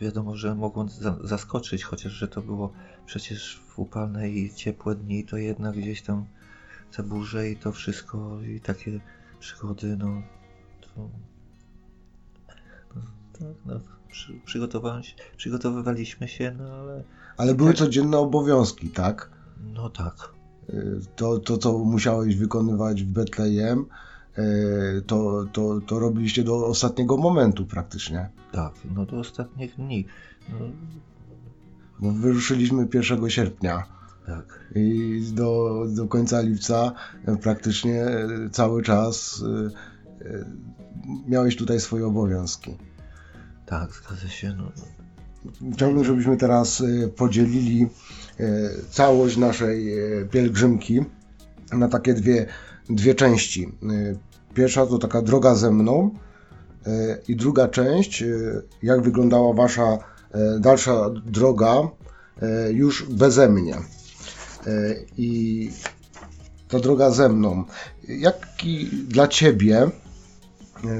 wiadomo, 0.00 0.36
że 0.36 0.54
mogą 0.54 0.86
zaskoczyć, 1.24 1.84
chociaż 1.84 2.12
że 2.12 2.28
to 2.28 2.42
było 2.42 2.72
przecież 3.06 3.62
w 3.68 3.78
upalne 3.78 4.30
i 4.30 4.54
ciepłe 4.54 4.94
dni, 4.94 5.24
to 5.24 5.36
jednak 5.36 5.76
gdzieś 5.76 6.02
tam 6.02 6.26
te 6.96 7.02
burze 7.02 7.50
i 7.50 7.56
to 7.56 7.72
wszystko 7.72 8.42
i 8.42 8.60
takie 8.60 9.00
przygody, 9.40 9.96
no 9.96 10.22
to 10.80 11.08
no, 12.96 13.02
tak, 13.32 13.48
no, 13.66 13.80
przy, 14.08 14.40
przygotowywaliśmy 15.36 16.28
się, 16.28 16.56
no 16.58 16.64
ale... 16.64 17.02
Ale 17.36 17.54
były 17.54 17.70
tak, 17.70 17.78
codzienne 17.78 18.18
obowiązki, 18.18 18.88
tak? 18.88 19.30
No 19.74 19.90
tak. 19.90 20.32
Y, 20.70 21.00
to, 21.16 21.38
to, 21.38 21.58
co 21.58 21.78
musiałeś 21.78 22.36
wykonywać 22.36 23.02
w 23.02 23.06
Betlejem, 23.06 23.86
y, 24.38 25.02
to, 25.06 25.46
to, 25.52 25.80
to 25.86 25.98
robiliście 25.98 26.44
do 26.44 26.66
ostatniego 26.66 27.16
momentu 27.16 27.66
praktycznie. 27.66 28.28
Tak, 28.52 28.72
no 28.94 29.06
do 29.06 29.18
ostatnich 29.18 29.76
dni. 29.76 30.06
No. 30.48 32.10
Wyruszyliśmy 32.12 32.88
1 32.94 33.30
sierpnia. 33.30 33.99
Tak. 34.26 34.60
I 34.74 35.20
do, 35.32 35.84
do 35.88 36.06
końca 36.06 36.40
lipca 36.40 36.92
praktycznie 37.42 38.06
cały 38.52 38.82
czas 38.82 39.42
y, 40.22 40.44
miałeś 41.28 41.56
tutaj 41.56 41.80
swoje 41.80 42.06
obowiązki. 42.06 42.76
Tak, 43.66 43.90
zgadza 43.92 44.28
się. 44.28 44.54
No. 44.58 44.72
Chciałbym, 45.72 46.04
żebyśmy 46.04 46.36
teraz 46.36 46.82
podzielili 47.16 47.88
całość 48.90 49.36
naszej 49.36 49.94
pielgrzymki 50.30 51.04
na 51.72 51.88
takie 51.88 52.14
dwie, 52.14 52.46
dwie 52.90 53.14
części. 53.14 53.72
Pierwsza 54.54 54.86
to 54.86 54.98
taka 54.98 55.22
droga 55.22 55.54
ze 55.54 55.70
mną, 55.70 56.10
E, 56.86 57.18
I 57.28 57.36
druga 57.36 57.68
część, 57.68 58.22
e, 58.22 58.26
jak 58.82 59.02
wyglądała 59.02 59.52
Wasza 59.54 59.98
e, 60.30 60.60
dalsza 60.60 61.10
droga 61.10 61.88
już 62.70 63.06
beze 63.10 63.48
mnie. 63.48 63.74
I 65.18 65.70
ta 66.68 66.80
droga 66.80 67.10
ze 67.10 67.28
mną. 67.28 67.64
Jaki 68.08 68.86
dla 68.86 69.28
Ciebie 69.28 69.90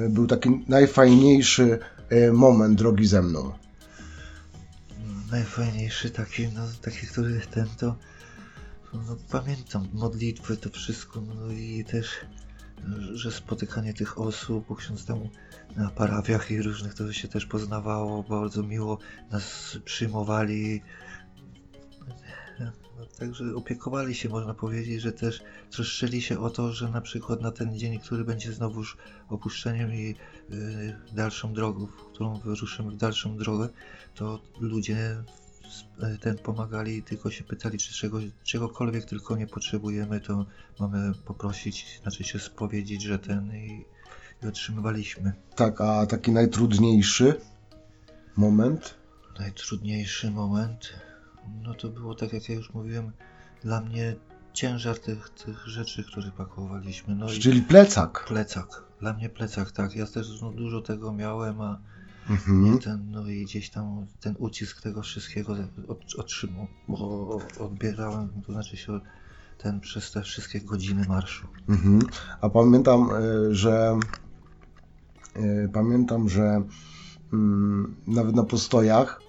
był 0.08 0.26
taki 0.26 0.64
najfajniejszy 0.68 1.78
moment 2.32 2.78
drogi 2.78 3.06
ze 3.06 3.22
mną? 3.22 3.52
Najfajniejszy 5.30 6.10
taki, 6.10 6.48
no, 6.48 6.62
taki, 6.82 7.06
który 7.06 7.40
ten 7.40 7.66
to 7.78 7.96
no, 8.92 9.16
pamiętam 9.30 9.88
modlitwy, 9.92 10.56
to 10.56 10.70
wszystko, 10.70 11.20
no 11.20 11.52
i 11.52 11.84
też, 11.84 12.08
że 13.12 13.32
spotykanie 13.32 13.94
tych 13.94 14.18
osób, 14.18 14.64
bo 14.68 14.76
ksiądz 14.76 15.04
temu 15.04 15.30
na 15.76 15.90
parafiach 15.90 16.50
i 16.50 16.62
różnych 16.62 16.94
to 16.94 17.12
się 17.12 17.28
też 17.28 17.46
poznawało, 17.46 18.22
bardzo 18.22 18.62
miło 18.62 18.98
nas 19.30 19.78
przyjmowali. 19.84 20.82
Także 23.18 23.54
opiekowali 23.54 24.14
się, 24.14 24.28
można 24.28 24.54
powiedzieć, 24.54 25.00
że 25.00 25.12
też 25.12 25.42
troszczyli 25.70 26.22
się 26.22 26.40
o 26.40 26.50
to, 26.50 26.72
że 26.72 26.88
na 26.88 27.00
przykład 27.00 27.40
na 27.40 27.50
ten 27.50 27.78
dzień, 27.78 27.98
który 27.98 28.24
będzie 28.24 28.52
znowuż 28.52 28.96
opuszczeniem 29.28 29.94
i 29.94 30.14
y, 30.50 30.96
dalszą 31.12 31.54
drogą, 31.54 31.86
w 31.86 32.12
którą 32.12 32.38
wyruszymy 32.38 32.90
w 32.90 32.96
dalszą 32.96 33.36
drogę, 33.36 33.68
to 34.14 34.40
ludzie 34.60 35.16
y, 36.02 36.18
ten 36.18 36.38
pomagali, 36.38 37.02
tylko 37.02 37.30
się 37.30 37.44
pytali, 37.44 37.78
czy 37.78 37.94
czego, 37.94 38.18
czegokolwiek 38.44 39.04
tylko 39.04 39.36
nie 39.36 39.46
potrzebujemy, 39.46 40.20
to 40.20 40.46
mamy 40.80 41.12
poprosić, 41.24 42.00
znaczy 42.02 42.24
się 42.24 42.38
spowiedzieć, 42.38 43.02
że 43.02 43.18
ten 43.18 43.56
i, 43.56 43.84
i 44.42 44.46
otrzymywaliśmy. 44.46 45.32
Tak, 45.56 45.80
a 45.80 46.06
taki 46.06 46.32
najtrudniejszy 46.32 47.40
moment? 48.36 48.94
Najtrudniejszy 49.38 50.30
moment, 50.30 50.92
no 51.62 51.74
to 51.74 51.88
było 51.88 52.14
tak 52.14 52.32
jak 52.32 52.48
ja 52.48 52.54
już 52.54 52.74
mówiłem, 52.74 53.12
dla 53.62 53.80
mnie 53.80 54.16
ciężar 54.52 54.98
tych, 54.98 55.30
tych 55.30 55.66
rzeczy, 55.66 56.04
które 56.04 56.30
pakowaliśmy. 56.30 57.14
No 57.14 57.28
Czyli 57.28 57.62
plecak. 57.62 58.24
plecak. 58.28 58.84
Dla 59.00 59.12
mnie 59.12 59.28
plecak, 59.28 59.72
tak. 59.72 59.96
Ja 59.96 60.06
też 60.06 60.40
no, 60.42 60.52
dużo 60.52 60.80
tego 60.80 61.12
miałem, 61.12 61.60
a 61.60 61.80
Mhm. 62.30 62.78
ten, 62.78 63.10
no 63.10 63.26
i 63.28 63.44
gdzieś 63.44 63.70
tam 63.70 64.06
ten 64.20 64.34
ucisk 64.38 64.82
tego 64.82 65.02
wszystkiego 65.02 65.56
od, 65.88 66.14
otrzymał, 66.18 66.66
bo 66.88 67.38
odbierałem, 67.60 68.28
to 68.46 68.52
znaczy 68.52 68.76
się 68.76 69.00
ten 69.58 69.80
przez 69.80 70.12
te 70.12 70.22
wszystkie 70.22 70.60
godziny 70.60 71.06
marszu. 71.08 71.46
Mhm. 71.68 72.00
A 72.40 72.48
pamiętam, 72.48 73.10
e, 73.10 73.54
że 73.54 73.98
e, 75.36 75.68
pamiętam, 75.68 76.28
że 76.28 76.62
mm, 77.32 77.96
nawet 78.06 78.34
na 78.36 78.42
postojach, 78.44 79.20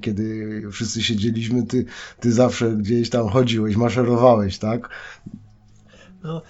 kiedy 0.00 0.62
wszyscy 0.72 1.02
siedzieliśmy, 1.02 1.66
ty, 1.66 1.84
ty 2.20 2.32
zawsze 2.32 2.72
gdzieś 2.76 3.10
tam 3.10 3.28
chodziłeś, 3.28 3.76
maszerowałeś, 3.76 4.58
tak? 4.58 4.88
No, 6.24 6.42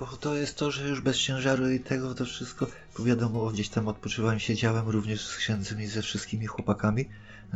bo 0.00 0.06
to 0.06 0.34
jest 0.36 0.56
to, 0.56 0.70
że 0.70 0.88
już 0.88 1.00
bez 1.00 1.16
ciężaru 1.16 1.70
i 1.70 1.80
tego 1.80 2.14
to 2.14 2.24
wszystko, 2.24 2.66
bo 2.98 3.04
wiadomo, 3.04 3.50
gdzieś 3.50 3.68
tam 3.68 3.88
odpoczywałem, 3.88 4.38
siedziałem 4.38 4.88
również 4.88 5.26
z 5.26 5.36
księdzem 5.36 5.80
i 5.82 5.86
ze 5.86 6.02
wszystkimi 6.02 6.46
chłopakami, 6.46 7.08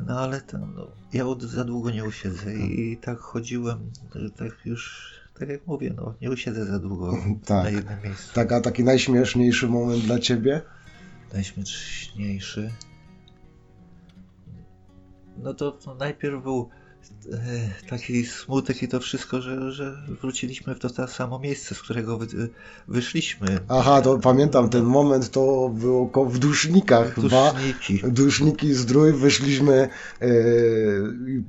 no 0.07 0.21
ale 0.21 0.41
tam, 0.41 0.75
no, 0.77 0.87
ja 1.13 1.27
od, 1.27 1.43
za 1.43 1.65
długo 1.65 1.91
nie 1.91 2.05
usiedzę 2.05 2.55
i, 2.55 2.93
i 2.93 2.97
tak 2.97 3.19
chodziłem, 3.19 3.79
tak 4.37 4.53
już, 4.65 5.11
tak 5.39 5.49
jak 5.49 5.67
mówię, 5.67 5.95
no, 5.97 6.15
nie 6.21 6.31
usiedzę 6.31 6.65
za 6.67 6.79
długo 6.79 7.13
na 7.17 7.47
Tak. 7.47 7.73
jednym 7.75 8.03
miejscu. 8.05 8.35
Tak, 8.35 8.53
a 8.53 8.61
taki 8.61 8.85
najśmieszniejszy 8.85 9.69
moment 9.69 10.03
dla 10.03 10.19
ciebie? 10.19 10.63
Najśmieszniejszy. 11.33 12.71
No 15.43 15.55
to, 15.55 15.79
najpierw 15.99 16.43
był 16.43 16.69
e, 17.33 17.37
taki 17.89 18.27
smutek 18.27 18.83
i 18.83 18.89
to 18.89 19.01
wszystko, 19.01 19.41
że, 19.43 19.73
że 19.73 19.97
wróciliśmy 20.23 20.75
w 20.75 20.79
to, 20.79 20.91
to 20.91 21.09
samo 21.09 21.39
miejsce, 21.39 21.75
z 21.75 21.83
którego 21.83 22.19
wy, 22.19 22.27
wyszliśmy. 22.89 23.59
Aha, 23.69 24.03
to 24.03 24.19
pamiętam 24.19 24.69
ten 24.69 24.85
moment, 24.85 25.31
to 25.31 25.71
było 25.75 26.07
ko- 26.07 26.25
w 26.25 26.39
dusznikach 26.39 27.15
chyba. 27.15 27.53
Duszniki. 27.53 28.03
Duszniki 28.13 28.75
zdrój, 28.75 29.13
wyszliśmy, 29.13 29.89
i 31.29 31.43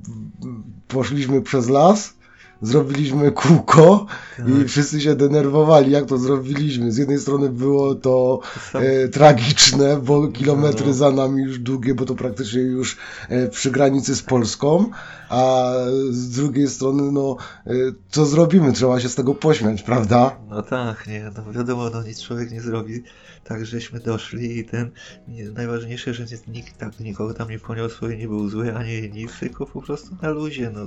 poszliśmy 0.88 1.42
przez 1.42 1.68
las, 1.68 2.17
zrobiliśmy 2.62 3.32
kółko 3.32 4.06
Tak. 4.36 4.48
i 4.48 4.64
wszyscy 4.64 5.00
się 5.00 5.14
denerwowali, 5.14 5.90
jak 5.92 6.06
to 6.06 6.18
zrobiliśmy. 6.18 6.92
Z 6.92 6.96
jednej 6.96 7.18
strony 7.18 7.48
było 7.48 7.94
to 7.94 8.40
e, 8.74 9.08
tragiczne, 9.08 9.96
bo 9.96 10.28
kilometry 10.28 10.86
No. 10.86 10.92
za 10.92 11.10
nami 11.10 11.42
już 11.42 11.58
długie, 11.58 11.94
bo 11.94 12.04
to 12.04 12.14
praktycznie 12.14 12.60
już 12.60 12.96
e, 13.28 13.48
przy 13.48 13.70
granicy 13.70 14.16
z 14.16 14.22
Polską, 14.22 14.90
a 15.28 15.72
z 16.10 16.28
drugiej 16.30 16.68
strony, 16.68 17.12
no, 17.12 17.36
e, 17.66 17.72
co 18.10 18.26
zrobimy? 18.26 18.72
Trzeba 18.72 19.00
się 19.00 19.08
z 19.08 19.14
tego 19.14 19.34
pośmiać, 19.34 19.82
prawda? 19.82 20.36
No 20.48 20.62
tak, 20.62 21.06
nie, 21.06 21.30
no 21.36 21.52
wiadomo, 21.52 21.90
no 21.90 22.02
nic 22.02 22.22
człowiek 22.22 22.50
nie 22.50 22.60
zrobi. 22.60 23.02
Tak 23.44 23.66
żeśmy 23.66 24.00
doszli 24.00 24.58
i 24.58 24.64
ten, 24.64 24.90
nie, 25.28 25.50
najważniejsze, 25.50 26.14
że 26.14 26.24
nie, 26.24 26.54
nikt 26.54 26.78
tak, 26.78 27.00
nikogo 27.00 27.34
tam 27.34 27.50
nie 27.50 27.58
poniosło 27.58 28.08
i 28.08 28.18
nie 28.18 28.28
był 28.28 28.48
zły 28.48 28.74
ani 28.76 29.10
nic, 29.10 29.30
tylko 29.40 29.66
po 29.66 29.82
prostu 29.82 30.16
na 30.22 30.28
luzie, 30.30 30.70
no 30.74 30.80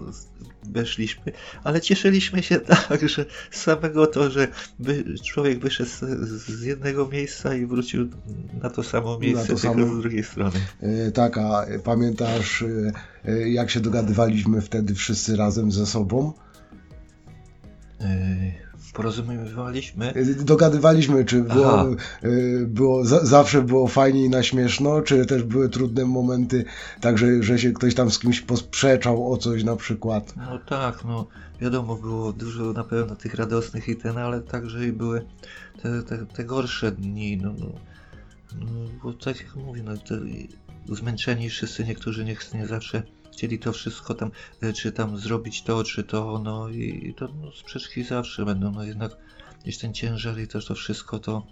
weszliśmy, 0.64 1.32
ale 1.64 1.82
cieszyliśmy 1.82 2.44
się 2.44 2.60
tak, 2.90 3.10
że 3.10 3.26
z 3.52 3.62
samego 3.62 4.08
to, 4.08 4.32
że 4.32 4.48
człowiek 5.24 5.60
wyszedł 5.60 5.90
z, 5.90 6.64
jednego 6.64 7.08
miejsca 7.08 7.56
i 7.56 7.66
wrócił 7.66 8.10
na 8.64 8.70
to 8.70 8.84
samo 8.84 9.20
miejsce, 9.20 9.48
to 9.48 9.60
tylko 9.60 9.80
samo. 9.80 9.96
z 9.96 10.02
drugiej 10.02 10.24
strony. 10.24 10.60
E, 10.82 11.12
Tak, 11.12 11.38
a 11.38 11.66
pamiętasz, 11.84 12.64
e, 13.26 13.50
jak 13.50 13.70
się 13.70 13.80
dogadywaliśmy 13.80 14.62
wtedy 14.62 14.96
wszyscy 14.96 15.36
razem 15.36 15.72
ze 15.72 15.86
sobą? 15.86 16.34
Yy, 18.00 18.71
porozumiewaliśmy, 18.94 20.14
Dogadywaliśmy, 20.40 21.26
czy 21.26 21.42
było, 21.42 21.82
e, 21.82 21.96
było 22.66 23.06
za, 23.06 23.26
zawsze 23.26 23.62
było 23.62 23.88
fajnie 23.88 24.26
i 24.26 24.30
na 24.30 24.44
śmieszno, 24.44 25.02
czy 25.02 25.26
też 25.26 25.44
były 25.44 25.70
trudne 25.70 26.06
momenty, 26.06 26.66
tak, 27.02 27.18
że, 27.18 27.60
się 27.60 27.72
ktoś 27.72 27.96
tam 27.96 28.12
z 28.12 28.20
kimś 28.20 28.42
posprzeczał 28.42 29.34
o 29.34 29.38
coś 29.38 29.64
na 29.64 29.76
przykład. 29.76 30.34
No 30.38 30.60
tak, 30.60 31.06
no 31.06 31.28
wiadomo, 31.62 31.96
było 31.96 32.34
dużo 32.34 32.74
na 32.74 32.84
pewno 32.84 33.16
tych 33.16 33.34
radosnych 33.34 33.88
i 33.88 33.96
ten, 33.96 34.18
ale 34.18 34.42
także 34.42 34.88
i 34.88 34.92
były 34.92 35.26
te, 35.82 36.04
te, 36.04 36.26
te 36.26 36.44
gorsze 36.44 36.92
dni, 36.92 37.38
no, 37.38 37.54
no, 37.60 37.68
no 38.60 38.68
bo 39.04 39.14
tak 39.14 39.42
jak 39.42 39.56
mówię, 39.56 39.84
no 39.84 39.98
te, 39.98 40.20
zmęczeni 40.96 41.50
wszyscy, 41.50 41.84
niektórzy 41.84 42.26
nie, 42.26 42.36
nie 42.54 42.68
zawsze 42.68 43.04
chcieli 43.42 43.60
to 43.60 43.74
wszystko 43.74 44.14
tam, 44.14 44.32
e, 44.62 44.74
czy 44.74 44.92
tam 44.92 45.18
zrobić 45.18 45.64
to, 45.64 45.84
czy 45.84 46.04
to, 46.04 46.42
no 46.44 46.70
i, 46.70 47.14
to 47.18 47.28
no, 47.28 47.52
sprzeczki 47.52 48.04
zawsze 48.04 48.46
będą, 48.46 48.72
no 48.72 48.84
jednak 48.84 49.18
gdzieś 49.64 49.78
ten 49.78 49.94
ciężar 49.94 50.40
i 50.40 50.48
też 50.48 50.66
to 50.66 50.76
wszystko 50.76 51.20
to 51.20 51.48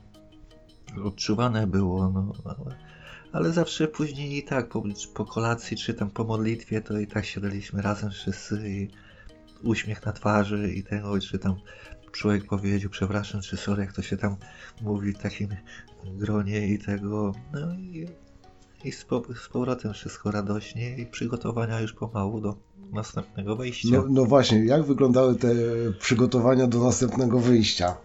odczuwane 1.03 1.67
było, 1.67 2.09
no 2.09 2.33
ale, 2.45 2.77
ale 3.31 3.51
zawsze 3.51 3.87
później 3.87 4.37
i 4.37 4.43
tak 4.43 4.69
po, 4.69 4.83
po 5.13 5.25
kolacji, 5.25 5.77
czy 5.77 5.93
tam 5.93 6.09
po 6.09 6.23
modlitwie, 6.23 6.81
to 6.81 6.99
i 6.99 7.07
tak 7.07 7.25
siadaliśmy 7.25 7.81
razem 7.81 8.11
wszyscy 8.11 8.69
i 8.69 8.87
uśmiech 9.63 10.05
na 10.05 10.11
twarzy 10.11 10.73
i 10.73 10.83
tego, 10.83 11.19
czy 11.19 11.39
tam 11.39 11.55
człowiek 12.11 12.45
powiedział 12.45 12.89
przepraszam, 12.89 13.41
czy 13.41 13.57
sorry, 13.57 13.83
jak 13.83 13.93
to 13.93 14.01
się 14.01 14.17
tam 14.17 14.35
mówi 14.81 15.13
w 15.13 15.17
takim 15.17 15.49
gronie 16.03 16.67
i 16.67 16.79
tego, 16.79 17.31
no 17.53 17.73
i, 17.73 18.07
i 18.83 18.91
z, 18.91 19.05
po, 19.05 19.23
z 19.45 19.49
powrotem 19.49 19.93
wszystko 19.93 20.31
radośnie 20.31 20.97
i 20.97 21.05
przygotowania 21.05 21.79
już 21.79 21.93
pomału 21.93 22.41
do 22.41 22.55
następnego 22.93 23.55
wejścia. 23.55 23.87
No, 23.91 24.05
no 24.09 24.25
właśnie, 24.25 24.65
jak 24.65 24.83
wyglądały 24.83 25.35
te 25.35 25.49
przygotowania 25.99 26.67
do 26.67 26.83
następnego 26.83 27.39
wyjścia? 27.39 27.97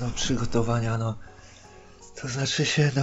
No 0.00 0.10
przygotowania, 0.14 0.98
no 0.98 1.18
to 2.22 2.28
znaczy 2.28 2.64
się, 2.66 2.90
no 2.96 3.02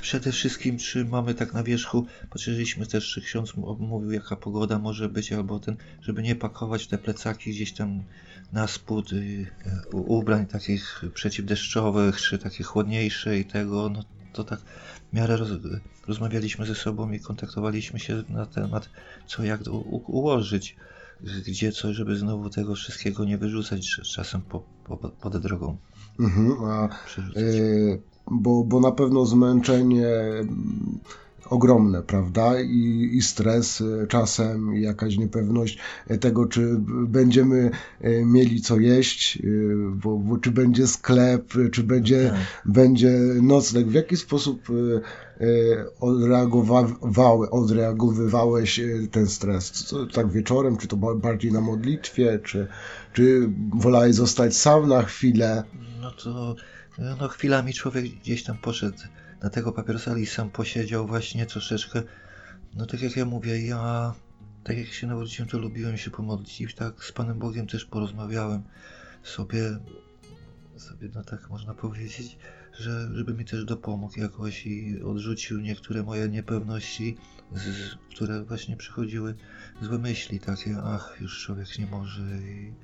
przede 0.00 0.32
wszystkim 0.32 0.78
czy 0.78 1.04
mamy 1.04 1.34
tak 1.34 1.54
na 1.54 1.62
wierzchu, 1.62 2.06
patrzyliśmy 2.30 2.86
też, 2.86 3.10
czy 3.10 3.20
ksiądz 3.20 3.54
mówił 3.78 4.10
jaka 4.10 4.36
pogoda 4.36 4.78
może 4.78 5.08
być, 5.08 5.32
albo 5.32 5.60
ten, 5.60 5.76
żeby 6.00 6.22
nie 6.22 6.36
pakować 6.36 6.86
te 6.86 6.98
plecaki 6.98 7.50
gdzieś 7.50 7.72
tam 7.72 8.02
na 8.52 8.66
spód 8.66 9.12
y, 9.12 9.46
ubrań 9.92 10.46
takich 10.46 11.02
przeciwdeszczowych, 11.14 12.20
czy 12.20 12.38
takich 12.38 12.66
chłodniejszych 12.66 13.38
i 13.38 13.44
tego, 13.44 13.88
no 13.88 14.04
to 14.32 14.44
tak 14.44 14.60
w 15.10 15.12
miarę 15.12 15.36
roz, 15.36 15.48
rozmawialiśmy 16.06 16.66
ze 16.66 16.74
sobą 16.74 17.12
i 17.12 17.20
kontaktowaliśmy 17.20 17.98
się 17.98 18.22
na 18.28 18.46
temat, 18.46 18.90
co 19.26 19.44
jak 19.44 19.60
u, 19.70 20.02
ułożyć, 20.06 20.76
gdzie 21.46 21.72
co, 21.72 21.94
żeby 21.94 22.16
znowu 22.16 22.50
tego 22.50 22.74
wszystkiego 22.74 23.24
nie 23.24 23.38
wyrzucać 23.38 24.00
czasem 24.14 24.40
po, 24.40 24.62
po, 24.84 24.96
pod 24.96 25.36
drogą. 25.36 25.76
Mhm, 26.20 26.64
a. 26.64 26.88
Yy, 27.36 28.02
bo, 28.30 28.64
bo 28.64 28.80
na 28.80 28.92
pewno 28.92 29.26
zmęczenie 29.26 30.08
ogromne, 31.50 32.02
prawda? 32.02 32.60
I, 32.60 33.10
i 33.12 33.22
stres 33.22 33.80
y, 33.80 34.06
czasem, 34.08 34.76
i 34.76 34.82
jakaś 34.82 35.16
niepewność 35.16 35.78
y, 36.10 36.18
tego, 36.18 36.46
czy 36.46 36.76
będziemy 37.08 37.70
y, 38.04 38.22
mieli 38.26 38.60
co 38.60 38.78
jeść, 38.78 39.38
bo, 39.90 40.16
bo 40.18 40.38
czy 40.38 40.50
będzie 40.50 40.86
sklep, 40.86 41.52
czy 41.72 41.82
będzie, 41.82 42.30
Tak. 42.30 42.62
będzie 42.72 43.18
nocleg. 43.42 43.86
W 43.86 43.92
jaki 43.94 44.16
sposób 44.16 44.68
odreagowały, 46.00 47.50
odreagowywałeś 47.50 48.80
ten 49.10 49.26
stres? 49.26 49.70
Co, 49.70 50.06
tak 50.06 50.30
wieczorem, 50.30 50.76
czy 50.76 50.88
to 50.88 50.96
ba- 50.96 51.14
bardziej 51.14 51.52
na 51.52 51.60
modlitwie, 51.60 52.38
czy, 52.44 52.66
czy 53.12 53.50
wolałeś 53.74 54.14
zostać 54.14 54.56
sam 54.56 54.88
na 54.88 55.02
chwilę? 55.02 55.62
No 56.00 56.10
to 56.10 56.56
no 57.20 57.28
chwilami 57.28 57.72
człowiek 57.72 58.04
gdzieś 58.04 58.44
tam 58.44 58.58
poszedł 58.58 58.98
na 59.42 59.50
tego 59.50 59.72
papierosa 59.72 60.14
posiedział 60.52 61.06
właśnie 61.06 61.46
troszeczkę. 61.46 62.02
No 62.74 62.86
tak 62.86 63.02
jak 63.02 63.16
ja 63.16 63.24
mówię, 63.24 63.66
ja 63.66 64.14
tak 64.64 64.78
jak 64.78 64.86
się 64.86 65.06
nawróciłem, 65.06 65.48
to 65.48 65.58
lubiłem 65.58 65.96
się 65.96 66.10
pomodlić 66.10 66.74
tak 66.74 67.04
z 67.04 67.12
Panem 67.12 67.38
Bogiem 67.38 67.66
też 67.66 67.84
porozmawiałem 67.84 68.62
sobie, 69.22 69.78
sobie 70.76 71.08
no 71.14 71.24
tak 71.24 71.50
można 71.50 71.74
powiedzieć, 71.74 72.38
że, 72.78 73.08
żeby 73.14 73.34
mi 73.34 73.44
też 73.44 73.64
dopomógł 73.64 74.20
jakoś 74.20 74.66
i 74.66 75.02
odrzucił 75.02 75.60
niektóre 75.60 76.02
moje 76.02 76.28
niepewności, 76.28 77.16
z, 77.54 77.94
które 78.14 78.44
właśnie 78.44 78.76
przychodziły 78.76 79.34
złe 79.82 79.98
myśli, 79.98 80.40
takie, 80.40 80.76
ach, 80.84 81.16
już 81.20 81.44
człowiek 81.44 81.78
nie 81.78 81.86
może 81.86 82.22
i 82.22 82.74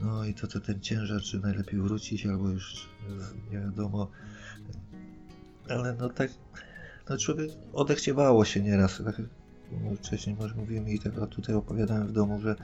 no 0.00 0.24
i 0.24 0.34
to, 0.34 0.46
to 0.46 0.60
ten 0.60 0.80
ciężar, 0.80 1.22
czy 1.22 1.40
najlepiej 1.40 1.80
wrócić, 1.80 2.26
albo 2.26 2.48
już 2.48 2.88
nie 3.50 3.60
wiadomo. 3.60 4.10
Ale 5.68 5.94
no 6.00 6.08
tak, 6.08 6.30
no 7.10 7.18
człowiek 7.18 7.50
odechciewało 7.72 8.44
się 8.44 8.60
nieraz, 8.62 9.02
tak 9.04 9.22
wcześniej 10.02 10.36
może 10.36 10.54
mówiłem 10.54 10.88
i 10.88 10.98
tak, 10.98 11.12
a 11.22 11.26
tutaj 11.26 11.54
opowiadałem 11.54 12.06
w 12.06 12.12
domu, 12.12 12.40
że 12.40 12.56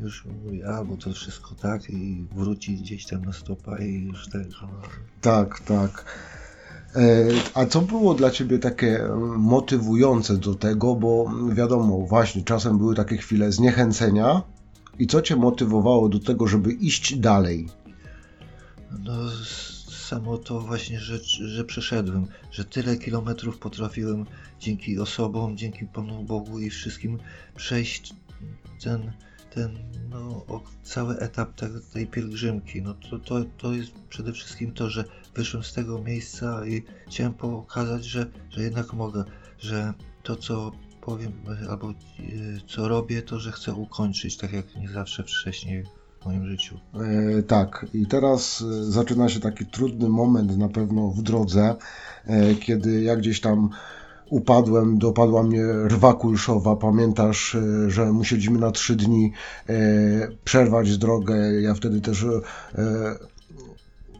już 0.00 0.24
mówię, 0.24 0.68
albo 0.68 0.96
to 0.96 1.12
wszystko 1.12 1.54
tak 1.54 1.90
i 1.90 2.26
wrócić 2.34 2.80
gdzieś 2.80 3.06
tam 3.06 3.24
na 3.24 3.32
stopa 3.32 3.78
i 3.78 4.04
już 4.04 4.28
tak. 4.28 4.42
No. 4.62 4.68
Tak, 5.20 5.60
tak. 5.60 6.04
E, 6.96 7.28
a 7.54 7.66
co 7.66 7.80
było 7.80 8.14
dla 8.14 8.30
Ciebie 8.30 8.58
takie 8.58 9.08
motywujące 9.36 10.36
do 10.36 10.54
tego, 10.54 10.94
bo 10.94 11.32
wiadomo, 11.52 11.98
właśnie 11.98 12.42
czasem 12.42 12.78
były 12.78 12.94
takie 12.94 13.16
chwile 13.16 13.52
zniechęcenia 13.52 14.42
i 14.98 15.06
co 15.06 15.22
Cię 15.22 15.36
motywowało 15.36 16.08
do 16.08 16.18
tego, 16.18 16.46
żeby 16.46 16.72
iść 16.72 17.18
dalej? 17.18 17.68
No, 18.98 19.12
samo 20.10 20.38
to 20.38 20.60
właśnie, 20.60 21.00
że, 21.00 21.18
że 21.48 21.64
przeszedłem, 21.64 22.26
że 22.52 22.64
tyle 22.64 22.96
kilometrów 22.96 23.58
potrafiłem 23.58 24.26
dzięki 24.60 24.98
osobom, 24.98 25.56
dzięki 25.56 25.86
Panu 25.86 26.24
Bogu 26.24 26.60
i 26.60 26.70
wszystkim 26.70 27.18
przejść 27.56 28.14
ten, 28.82 29.12
ten 29.54 29.78
no, 30.10 30.44
cały 30.82 31.18
etap 31.18 31.54
te, 31.54 31.68
tej 31.92 32.06
pielgrzymki. 32.06 32.82
No 32.82 32.94
to, 32.94 33.18
to, 33.18 33.44
to 33.58 33.72
jest 33.72 33.92
przede 34.08 34.32
wszystkim 34.32 34.72
to, 34.72 34.90
że 34.90 35.04
wyszłem 35.34 35.64
z 35.64 35.72
tego 35.72 36.02
miejsca 36.02 36.66
i 36.66 36.82
chciałem 37.08 37.34
pokazać, 37.34 38.04
że, 38.04 38.26
że 38.50 38.62
jednak 38.62 38.92
mogę, 38.92 39.24
że 39.58 39.94
to 40.22 40.36
co 40.36 40.72
powiem 41.00 41.32
albo 41.70 41.90
e, 41.90 41.94
co 42.68 42.88
robię, 42.88 43.22
to 43.22 43.40
że 43.40 43.52
chcę 43.52 43.74
ukończyć, 43.74 44.36
tak 44.36 44.52
jak 44.52 44.76
nie 44.76 44.88
zawsze 44.88 45.22
wcześniej 45.22 45.84
w 46.20 46.26
moim 46.26 46.46
życiu. 46.46 46.78
E, 47.38 47.42
tak, 47.42 47.86
i 47.94 48.06
teraz 48.06 48.64
e, 48.70 48.84
zaczyna 48.84 49.28
się 49.28 49.40
taki 49.40 49.66
trudny 49.66 50.08
moment 50.08 50.58
na 50.58 50.68
pewno 50.68 51.08
w 51.08 51.22
drodze, 51.22 51.74
e, 52.26 52.54
kiedy 52.54 53.02
ja 53.02 53.16
gdzieś 53.16 53.40
tam 53.40 53.70
upadłem, 54.30 54.98
dopadła 54.98 55.42
mnie 55.42 55.64
rwa 55.88 56.14
kulszowa. 56.14 56.76
Pamiętasz, 56.76 57.54
e, 57.54 57.90
że 57.90 58.12
musieliśmy 58.12 58.58
na 58.58 58.70
trzy 58.70 58.96
dni 58.96 59.32
e, 59.68 59.74
przerwać 60.44 60.98
drogę. 60.98 61.60
Ja 61.62 61.74
wtedy 61.74 62.00
też 62.00 62.26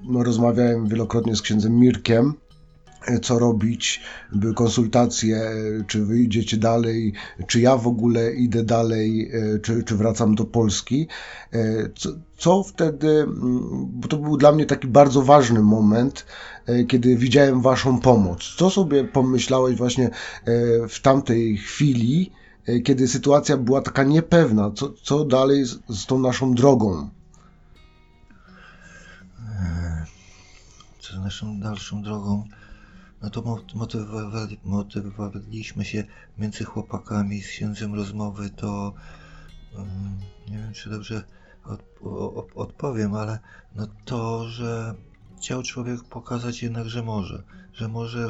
no, 0.09 0.23
rozmawiałem 0.23 0.89
wielokrotnie 0.89 1.37
z 1.37 1.43
księdzem 1.43 1.79
Mirkiem 1.79 2.35
co 3.23 3.39
robić, 3.39 4.01
konsultacje, 4.55 5.51
czy 5.87 6.05
wyjdziecie 6.05 6.57
dalej, 6.57 7.13
czy 7.47 7.61
ja 7.61 7.77
w 7.77 7.87
ogóle 7.87 8.35
idę 8.35 8.65
dalej, 8.65 9.31
e, 9.33 9.59
czy, 9.59 9.85
czy 9.85 9.97
wracam 9.97 10.35
do 10.35 10.45
Polski. 10.45 11.09
E, 11.53 11.59
co, 11.95 12.11
co 12.37 12.63
wtedy, 12.63 13.09
mm, 13.09 13.87
bo 13.93 14.09
to 14.09 14.17
był 14.17 14.37
dla 14.37 14.53
mnie 14.53 14.67
taki 14.67 14.89
bardzo 14.89 15.23
ważny 15.23 15.61
moment, 15.61 16.27
e, 16.67 16.85
kiedy 16.85 17.17
widziałem 17.17 17.61
Waszą 17.61 18.01
pomoc. 18.01 18.55
Co 18.57 18.71
sobie 18.71 19.05
pomyślałeś 19.05 19.77
właśnie 19.77 20.11
w 20.89 21.01
tamtej 21.03 21.57
chwili, 21.57 22.33
kiedy 22.85 23.09
sytuacja 23.09 23.57
była 23.57 23.83
taka 23.83 24.05
niepewna, 24.05 24.71
co, 24.75 24.93
co 25.03 25.25
dalej 25.25 25.65
z, 25.65 25.79
z 25.89 26.07
tą 26.07 26.19
naszą 26.19 26.55
drogą? 26.55 27.09
Co 31.01 31.17
z 31.17 31.19
naszą 31.19 31.61
dalszą 31.61 32.03
drogą? 32.03 32.45
No 33.23 33.31
to 33.31 33.63
motywowali, 33.75 34.61
motywowaliśmy 34.65 35.85
się 35.85 36.05
między 36.39 36.65
chłopakami 36.65 37.43
z 37.43 37.49
księdzem 37.49 37.95
rozmowy, 37.95 38.51
to 38.51 38.95
um, 39.77 40.19
nie 40.51 40.59
wiem, 40.59 40.73
czy 40.73 40.91
dobrze 40.91 41.25
odpowiem, 42.55 43.15
ale 43.15 43.39
no 43.75 43.87
to, 44.05 44.49
że 44.49 44.95
chciał 45.39 45.63
człowiek 45.63 46.05
pokazać 46.05 46.63
jednak, 46.63 46.89
że 46.89 47.03
może, 47.03 47.43
że 47.73 47.89
może 47.89 48.29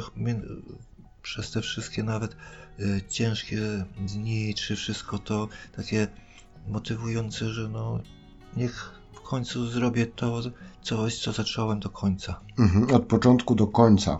przez 1.21 1.51
te 1.51 1.61
wszystkie 1.61 2.03
nawet 2.03 2.35
y, 2.79 3.01
ciężkie 3.09 3.85
dni, 3.97 4.55
czy 4.55 4.75
wszystko 4.75 5.19
to 5.19 5.47
takie 5.75 6.07
motywujące, 6.67 7.49
że 7.49 7.69
no 7.69 7.99
niech 8.57 9.00
końcu 9.31 9.67
zrobię 9.67 10.05
to, 10.05 10.41
coś, 10.81 11.19
co 11.19 11.31
zacząłem 11.31 11.79
do 11.79 11.89
końca. 11.89 12.39
Mhm, 12.59 12.95
od 12.95 13.05
początku 13.05 13.55
do 13.55 13.67
końca. 13.67 14.17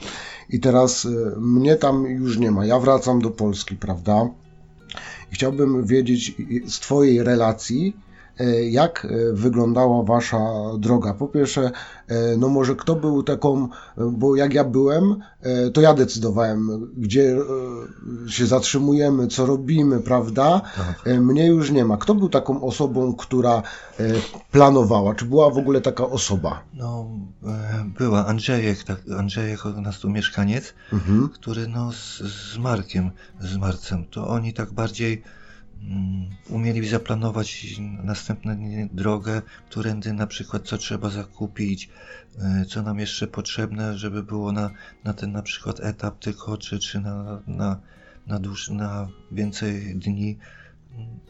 I 0.50 0.60
teraz 0.60 1.06
y, 1.06 1.36
mnie 1.38 1.76
tam 1.76 2.06
już 2.06 2.38
nie 2.38 2.52
ma. 2.52 2.66
Ja 2.66 2.80
wracam 2.80 3.22
do 3.22 3.32
Polski, 3.32 3.76
prawda? 3.76 4.30
Chciałbym 5.32 5.86
wiedzieć 5.86 6.36
z 6.68 6.80
Twojej 6.80 7.24
relacji, 7.24 7.96
jak 8.70 9.06
e, 9.06 9.34
wyglądała 9.34 10.04
wasza 10.04 10.40
droga? 10.80 11.14
Po 11.14 11.28
pierwsze, 11.28 11.72
e, 12.08 12.38
no 12.38 12.50
może 12.50 12.76
kto 12.76 12.96
był 12.96 13.24
taką, 13.24 13.68
bo 13.98 14.36
jak 14.36 14.54
ja 14.54 14.64
byłem, 14.64 15.16
to 15.74 15.82
ja 15.82 15.94
decydowałem, 15.94 16.92
gdzie 16.98 17.38
się 18.28 18.46
zatrzymujemy, 18.46 19.28
co 19.28 19.46
robimy, 19.46 20.00
prawda? 20.00 20.62
Tak. 20.78 21.20
Mnie 21.20 21.48
już 21.48 21.72
nie 21.72 21.86
ma. 21.86 21.98
Kto 21.98 22.16
był 22.16 22.30
taką 22.30 22.62
osobą, 22.64 23.16
która 23.16 23.64
planowała? 24.52 25.16
Czy 25.16 25.26
była 25.26 25.50
w 25.50 25.58
ogóle 25.58 25.82
taka 25.82 26.06
osoba? 26.06 26.64
No, 26.74 27.10
była 27.98 28.26
Andrzejek, 28.26 28.84
tak, 28.84 29.02
Andrzejek, 29.20 29.60
nas 29.66 30.00
tu 30.00 30.10
mieszkaniec, 30.10 30.74
mhm. 30.94 31.30
który 31.30 31.68
no 31.68 31.92
z, 31.92 32.18
z 32.54 32.58
Markiem, 32.58 33.12
z 33.40 33.58
Marcem, 33.58 34.06
to 34.06 34.28
oni 34.28 34.54
tak 34.54 34.72
bardziej 34.72 35.24
umieli 36.50 36.88
zaplanować 36.88 37.80
następną 38.04 38.58
drogę, 38.94 39.42
którędy 39.70 40.14
na 40.14 40.28
przykład 40.28 40.68
co 40.68 40.78
trzeba 40.78 41.10
zakupić, 41.10 41.90
e, 42.40 42.66
co 42.66 42.82
nam 42.82 43.00
jeszcze 43.00 43.28
potrzebne, 43.28 43.98
żeby 43.98 44.24
było 44.24 44.52
na, 44.52 44.72
na 45.04 45.14
ten 45.14 45.32
na 45.32 45.42
przykład 45.42 45.80
etap 45.80 46.20
tylko, 46.20 46.58
czy, 46.58 46.80
czy 46.80 47.00
na, 47.00 47.42
na, 47.48 47.80
na, 48.28 48.40
dłuż, 48.40 48.70
na 48.70 49.08
więcej 49.32 49.96
dni. 49.96 50.38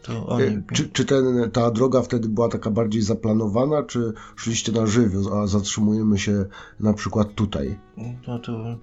To 0.02 0.28
oni... 0.28 0.46
E, 0.46 0.64
czy, 0.74 0.90
czy 0.90 1.06
ten, 1.06 1.52
ta 1.52 1.72
droga 1.72 2.02
wtedy 2.02 2.30
była 2.30 2.50
taka 2.50 2.72
bardziej 2.72 3.02
zaplanowana, 3.02 3.84
czy 3.84 4.14
szliście 4.36 4.72
na 4.72 4.88
żywioł, 4.88 5.42
a 5.42 5.48
zatrzymujemy 5.48 6.20
się 6.20 6.46
na 6.80 6.94
przykład 6.94 7.34
tutaj? 7.34 7.80
No 8.28 8.40
to 8.40 8.78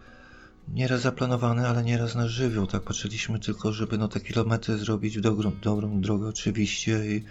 nieraz 0.74 1.00
zaplanowany, 1.00 1.68
ale 1.68 1.84
nieraz 1.84 2.14
na 2.14 2.28
żywioł. 2.28 2.66
Tak 2.66 2.82
patrzyliśmy 2.82 3.38
tylko, 3.38 3.72
żeby 3.72 3.98
no 3.98 4.08
te 4.08 4.20
kilometry 4.20 4.78
zrobić 4.78 5.18
w 5.18 5.20
dobrą, 5.20 5.52
dobrą 5.62 6.00
drogę 6.00 6.28
oczywiście 6.28 7.16
i, 7.16 7.24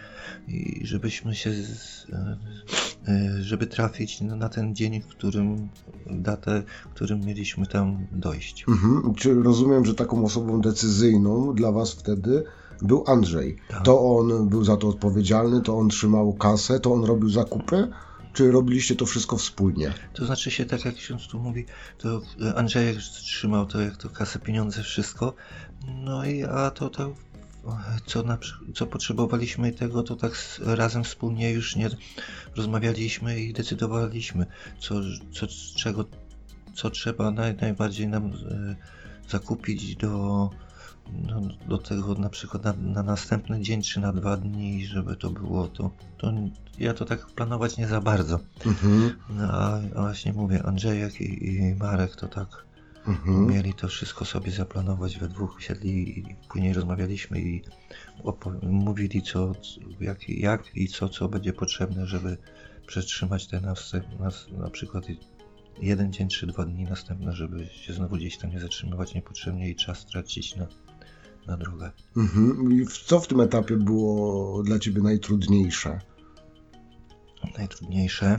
i 0.47 0.87
żebyśmy 0.87 1.35
się, 1.35 1.53
z, 1.53 2.05
e, 2.13 2.37
e, 3.07 3.43
żeby 3.43 3.67
trafić 3.67 4.21
na 4.21 4.49
ten 4.49 4.75
dzień, 4.75 5.01
w 5.01 5.07
którym, 5.07 5.69
datę, 6.05 6.63
w 6.85 6.93
którym 6.93 7.25
mieliśmy 7.25 7.65
tam 7.65 8.07
dojść. 8.11 8.65
Mhm. 8.67 9.15
Czy 9.15 9.33
rozumiem, 9.33 9.85
że 9.85 9.95
taką 9.95 10.25
osobą 10.25 10.61
decyzyjną 10.61 11.55
dla 11.55 11.71
Was 11.71 11.91
wtedy 11.91 12.43
był 12.81 13.03
Andrzej. 13.07 13.57
Tak. 13.69 13.83
To 13.83 14.17
on 14.17 14.49
był 14.49 14.63
za 14.63 14.77
to 14.77 14.87
odpowiedzialny, 14.87 15.61
to 15.61 15.77
on 15.77 15.89
trzymał 15.89 16.33
kasę, 16.33 16.79
to 16.79 16.93
on 16.93 17.03
robił 17.03 17.29
zakupy? 17.29 17.87
Czy 18.37 18.51
robiliście 18.51 18.95
to 18.95 19.05
wszystko 19.05 19.37
wspólnie? 19.37 19.93
To 20.13 20.25
znaczy 20.25 20.51
się, 20.51 20.65
tak 20.65 20.85
jak 20.85 20.95
ksiądz 20.95 21.27
tu 21.27 21.39
mówi, 21.39 21.65
to 21.97 22.21
Andrzejek 22.55 22.97
trzymał 22.97 23.65
to, 23.65 23.81
jak 23.81 23.97
to 23.97 24.09
kasę, 24.09 24.39
pieniądze, 24.39 24.83
wszystko. 24.83 25.33
No 25.87 26.25
i 26.25 26.43
a 26.43 26.71
to, 26.71 26.89
to 26.89 27.13
co, 28.05 28.23
na, 28.23 28.37
co 28.75 28.87
potrzebowaliśmy 28.87 29.71
tego, 29.71 30.03
to 30.03 30.15
tak 30.15 30.59
razem 30.59 31.03
wspólnie 31.03 31.51
już 31.51 31.75
nie 31.75 31.89
rozmawialiśmy 32.55 33.39
i 33.39 33.53
decydowaliśmy, 33.53 34.45
co, 34.79 34.95
co, 35.33 35.47
czego, 35.75 36.05
co 36.73 36.89
trzeba 36.89 37.31
naj, 37.31 37.55
najbardziej 37.55 38.07
nam 38.07 38.25
e, 38.25 38.75
zakupić 39.29 39.95
do, 39.95 40.49
no, 41.27 41.41
do 41.67 41.77
tego 41.77 42.13
na 42.13 42.29
przykład 42.29 42.63
na, 42.63 42.73
na, 42.73 43.03
następny 43.03 43.61
dzień 43.61 43.81
czy 43.81 43.99
na 43.99 44.13
dwa 44.13 44.37
dni, 44.37 44.85
żeby 44.85 45.15
to 45.15 45.29
było 45.29 45.67
to, 45.67 45.91
to 46.17 46.33
ja 46.79 46.93
to 46.93 47.05
tak 47.05 47.25
planować 47.25 47.77
nie 47.77 47.87
za 47.87 48.01
bardzo. 48.01 48.39
Mhm. 48.65 49.11
No, 49.29 49.43
a, 49.51 49.79
a, 49.95 50.01
właśnie 50.01 50.33
mówię, 50.33 50.63
Andrzejek 50.63 51.21
i, 51.21 51.47
i 51.47 51.75
Marek 51.75 52.15
to 52.15 52.27
tak 52.27 52.65
mhm. 53.07 53.47
mieli 53.47 53.73
to 53.73 53.87
wszystko 53.87 54.25
sobie 54.25 54.51
zaplanować 54.51 55.17
we 55.19 55.27
dwóch 55.27 55.63
siedli 55.63 56.19
i 56.19 56.35
później 56.49 56.73
rozmawialiśmy 56.73 57.41
i 57.41 57.61
mówili 58.61 59.21
co, 59.21 59.51
jak, 59.99 60.29
jak 60.29 60.75
i 60.75 60.87
co, 60.87 61.09
co 61.09 61.29
będzie 61.29 61.53
potrzebne, 61.53 62.07
żeby 62.07 62.37
przetrzymać 62.87 63.47
te 63.47 63.61
nas, 63.61 63.93
nas 64.19 64.47
na 64.51 64.69
przykład 64.69 65.05
jeden 65.81 66.13
dzień 66.13 66.27
czy 66.27 66.47
dwa 66.47 66.65
dni 66.65 66.83
następne, 66.83 67.33
żeby 67.33 67.67
się 67.67 67.93
znowu 67.93 68.15
gdzieś 68.15 68.37
tam 68.37 68.51
nie 68.51 68.59
zatrzymywać 68.59 69.13
niepotrzebnie 69.13 69.69
i 69.69 69.75
czas 69.75 70.05
tracić 70.05 70.55
na 70.55 70.67
na 71.47 71.57
drogę. 71.57 71.91
Mhm. 72.17 72.71
I 72.71 72.85
co 73.05 73.19
w 73.19 73.27
tym 73.27 73.39
etapie 73.39 73.77
było 73.77 74.63
dla 74.63 74.79
Ciebie 74.79 75.01
najtrudniejsze? 75.01 75.99
Najtrudniejsze. 77.57 78.37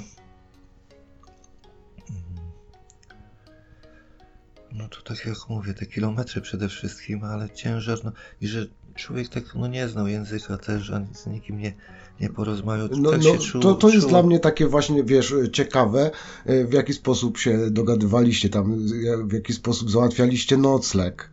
No 4.73 4.88
to 4.88 5.03
tak 5.03 5.27
jak 5.27 5.49
mówię, 5.49 5.75
te 5.75 5.87
kilometry 5.87 6.40
przede 6.40 6.68
wszystkim, 6.68 7.25
ale 7.25 7.51
ciężar, 7.51 7.99
no 8.05 8.12
i 8.40 8.49
że 8.49 8.66
człowiek 8.94 9.29
tak 9.29 9.55
no 9.55 9.66
nie 9.66 9.88
znał 9.88 10.09
języka 10.09 10.59
też, 10.59 10.90
ani 10.90 11.07
z 11.14 11.27
nikim 11.27 11.59
nie, 11.59 11.75
nie 12.21 12.31
porozmawiał. 12.31 12.88
No, 12.90 13.11
tak 13.11 13.23
no, 13.23 13.33
się 13.33 13.38
czuł, 13.38 13.62
to, 13.62 13.75
to 13.75 13.88
jest 13.88 14.01
czuł. 14.01 14.11
dla 14.11 14.23
mnie 14.23 14.40
takie 14.40 14.66
właśnie, 14.66 15.05
wiesz, 15.05 15.35
ciekawe, 15.53 16.11
e, 16.44 16.64
w 16.64 16.73
jaki 16.73 16.92
sposób 16.92 17.38
się 17.38 17.71
dogadywaliście 17.71 18.49
tam, 18.49 18.87
w 19.29 19.33
jaki 19.33 19.53
sposób 19.53 19.90
załatwialiście 19.90 20.57
nocleg. 20.57 21.31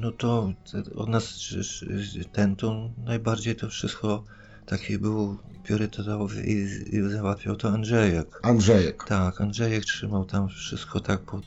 No 0.00 0.12
to 0.12 0.52
od 0.94 1.08
nas 1.08 1.54
ten 2.32 2.56
to 2.56 2.90
najbardziej 3.04 3.56
to 3.56 3.68
wszystko 3.68 4.24
taki 4.66 4.98
był 4.98 5.38
priorytetowy 5.64 6.42
i, 6.46 6.52
i 6.96 7.10
załatwiał 7.10 7.56
to 7.56 7.68
Andrzejek. 7.68 8.40
Andrzejek. 8.42 9.04
Tak, 9.04 9.40
Andrzejek 9.40 9.84
trzymał 9.84 10.24
tam 10.24 10.48
wszystko 10.48 11.00
tak 11.00 11.20
pod, 11.20 11.44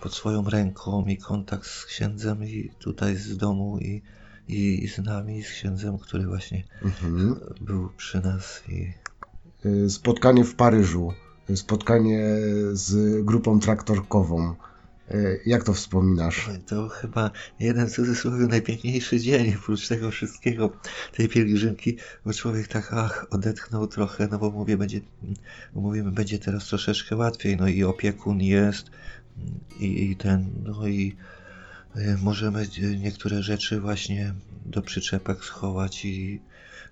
pod 0.00 0.14
swoją 0.14 0.50
ręką 0.50 1.04
i 1.06 1.16
kontakt 1.18 1.66
z 1.66 1.84
księdzem 1.84 2.44
i 2.44 2.70
tutaj 2.78 3.16
z 3.16 3.36
domu 3.36 3.78
i, 3.78 4.02
i, 4.48 4.84
i 4.84 4.88
z 4.88 4.98
nami, 4.98 5.42
z 5.42 5.50
księdzem, 5.50 5.98
który 5.98 6.26
właśnie 6.26 6.64
Mhm. 6.82 7.40
był 7.60 7.88
przy 7.96 8.20
nas 8.20 8.62
i 8.68 8.92
E, 9.64 9.90
Spotkanie 9.90 10.44
w 10.44 10.54
Paryżu, 10.54 11.12
e, 11.50 11.56
spotkanie 11.56 12.36
z 12.72 13.24
grupą 13.24 13.60
traktorkową. 13.60 14.54
E, 15.10 15.38
Jak 15.46 15.64
to 15.64 15.74
wspominasz? 15.74 16.50
to 16.66 16.88
chyba 16.88 17.30
jeden 17.60 17.86
w 17.86 17.92
cudzysłowie 17.92 18.46
najpiękniejszy 18.46 19.20
dzień 19.20 19.54
oprócz 19.54 19.88
tego 19.88 20.10
wszystkiego, 20.10 20.70
tej 21.12 21.28
pielgrzymki, 21.28 21.96
bo 22.24 22.32
człowiek 22.32 22.68
tak 22.68 22.92
ach, 22.92 23.26
odetchnął 23.30 23.86
trochę, 23.86 24.28
no 24.30 24.38
bo 24.38 24.50
mówię, 24.50 24.76
będzie, 24.76 25.00
mówimy, 25.74 26.12
będzie 26.12 26.38
teraz 26.38 26.66
troszeczkę 26.66 27.16
łatwiej, 27.16 27.56
no 27.56 27.68
i 27.68 27.84
opiekun 27.84 28.40
jest 28.40 28.90
i, 29.80 30.10
i 30.10 30.16
ten, 30.16 30.50
no 30.62 30.86
i 30.86 31.16
y, 31.96 32.16
możemy 32.22 32.62
y, 32.62 32.98
niektóre 32.98 33.42
rzeczy 33.42 33.80
właśnie 33.80 34.34
do 34.66 34.82
przyczepek 34.82 35.44
schować 35.44 36.04
i 36.04 36.40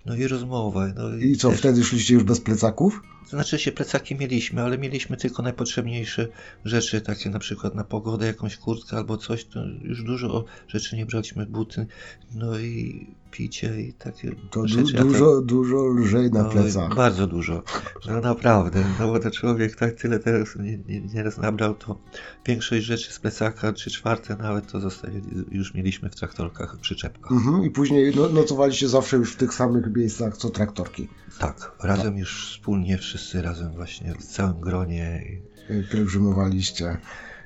no 0.06 0.16
i 0.16 0.26
rozmowa. 0.26 0.88
No 0.96 1.14
I 1.16 1.36
co, 1.36 1.50
też- 1.50 1.58
wtedy 1.58 1.84
szliście 1.84 2.14
już 2.14 2.24
bez 2.24 2.40
plecaków? 2.40 3.02
znaczy 3.28 3.58
się 3.58 3.72
plecaki 3.72 4.14
mieliśmy, 4.14 4.62
ale 4.62 4.78
mieliśmy 4.78 5.16
tylko 5.16 5.42
najpotrzebniejsze 5.42 6.28
rzeczy, 6.64 7.00
takie 7.00 7.30
na 7.30 7.38
przykład 7.38 7.74
na 7.74 7.84
pogodę, 7.84 8.26
jakąś 8.26 8.56
kurtkę 8.56 8.96
albo 8.96 9.16
coś, 9.16 9.44
to 9.44 9.64
już 9.82 10.02
dużo 10.02 10.44
rzeczy 10.68 10.96
nie 10.96 11.06
braliśmy, 11.06 11.46
buty, 11.46 11.86
no 12.34 12.58
i 12.58 13.06
picie 13.32 13.80
i 13.82 13.92
takie 13.92 14.34
To 14.50 14.60
du- 14.60 14.68
rzeczy. 14.68 14.98
a 15.00 15.02
dużo, 15.02 15.40
dużo 15.40 15.86
lżej 15.86 16.30
na 16.30 16.42
no, 16.42 16.50
plecach. 16.50 16.94
Bardzo 16.94 17.26
dużo. 17.26 17.62
No 18.06 18.20
naprawdę, 18.20 18.84
no 19.00 19.08
bo 19.08 19.18
to 19.18 19.30
człowiek 19.30 19.76
tak 19.76 19.94
tyle 19.94 20.18
teraz 20.18 20.56
nie, 20.56 20.78
nie, 20.88 21.00
nieraz 21.00 21.38
nabrał, 21.38 21.74
to 21.74 21.98
większość 22.46 22.84
rzeczy 22.84 23.12
z 23.12 23.18
plecaka, 23.18 23.72
trzy 23.72 23.90
czwarte 23.90 24.36
nawet, 24.36 24.72
to 24.72 24.80
zostaje, 24.80 25.20
już 25.50 25.74
mieliśmy 25.74 26.10
w 26.10 26.16
traktorkach, 26.16 26.76
przyczepkach. 26.80 27.32
Mhm. 27.32 27.64
I 27.64 27.70
później 27.70 28.12
no, 28.16 28.28
nocowaliście 28.28 28.88
zawsze 28.88 29.16
już 29.16 29.32
w 29.32 29.36
tych 29.36 29.54
samych 29.54 29.96
miejscach 29.96 30.36
co 30.36 30.50
traktorki. 30.50 31.08
Tak, 31.38 31.72
razem 31.82 32.18
już 32.18 32.50
wspólnie, 32.50 32.98
wszyscy 32.98 33.42
razem 33.42 33.72
właśnie, 33.74 34.14
w 34.14 34.24
całym 34.24 34.60
gronie. 34.60 35.22
E, 35.68 35.82
pielgrzymowaliście 35.82 36.96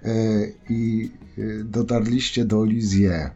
E, 0.04 0.12
i 0.68 1.10
e, 1.38 1.64
dotarliście 1.64 2.44
do 2.44 2.64
Lizie. 2.64 3.30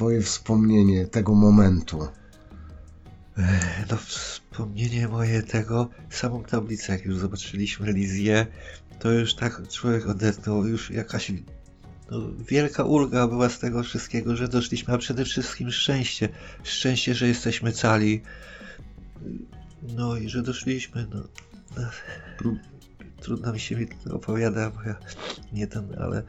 Twoje 0.00 0.22
wspomnienie 0.22 1.06
tego 1.06 1.34
momentu. 1.34 2.08
No 3.90 3.96
wspomnienie 3.96 5.08
moje 5.08 5.42
tego, 5.42 5.88
samą 6.10 6.44
tablicę, 6.44 6.92
jak 6.92 7.04
już 7.04 7.18
zobaczyliśmy 7.18 7.92
Lizję, 7.92 8.46
to 8.98 9.12
już 9.12 9.34
tak 9.34 9.68
człowiek 9.68 10.08
odetchnął, 10.08 10.66
już 10.66 10.90
jakaś 10.90 11.32
no, 12.10 12.18
wielka 12.48 12.84
ulga 12.84 13.26
była 13.26 13.48
z 13.48 13.58
tego 13.58 13.82
wszystkiego, 13.82 14.36
że 14.36 14.48
doszliśmy, 14.48 14.94
a 14.94 14.98
przede 14.98 15.24
wszystkim 15.24 15.70
szczęście. 15.70 16.28
Szczęście, 16.62 17.14
że 17.14 17.28
jesteśmy 17.28 17.72
cali. 17.72 18.22
No 19.82 20.16
i 20.16 20.28
że 20.28 20.42
doszliśmy, 20.42 21.06
no. 21.14 21.22
no. 21.76 21.90
Trudno 23.20 23.52
mi 23.52 23.60
się 23.60 23.76
opowiada, 24.10 24.70
bo 24.70 24.82
ja 24.82 24.96
nie 25.52 25.66
ten, 25.66 25.94
ale 25.98 26.22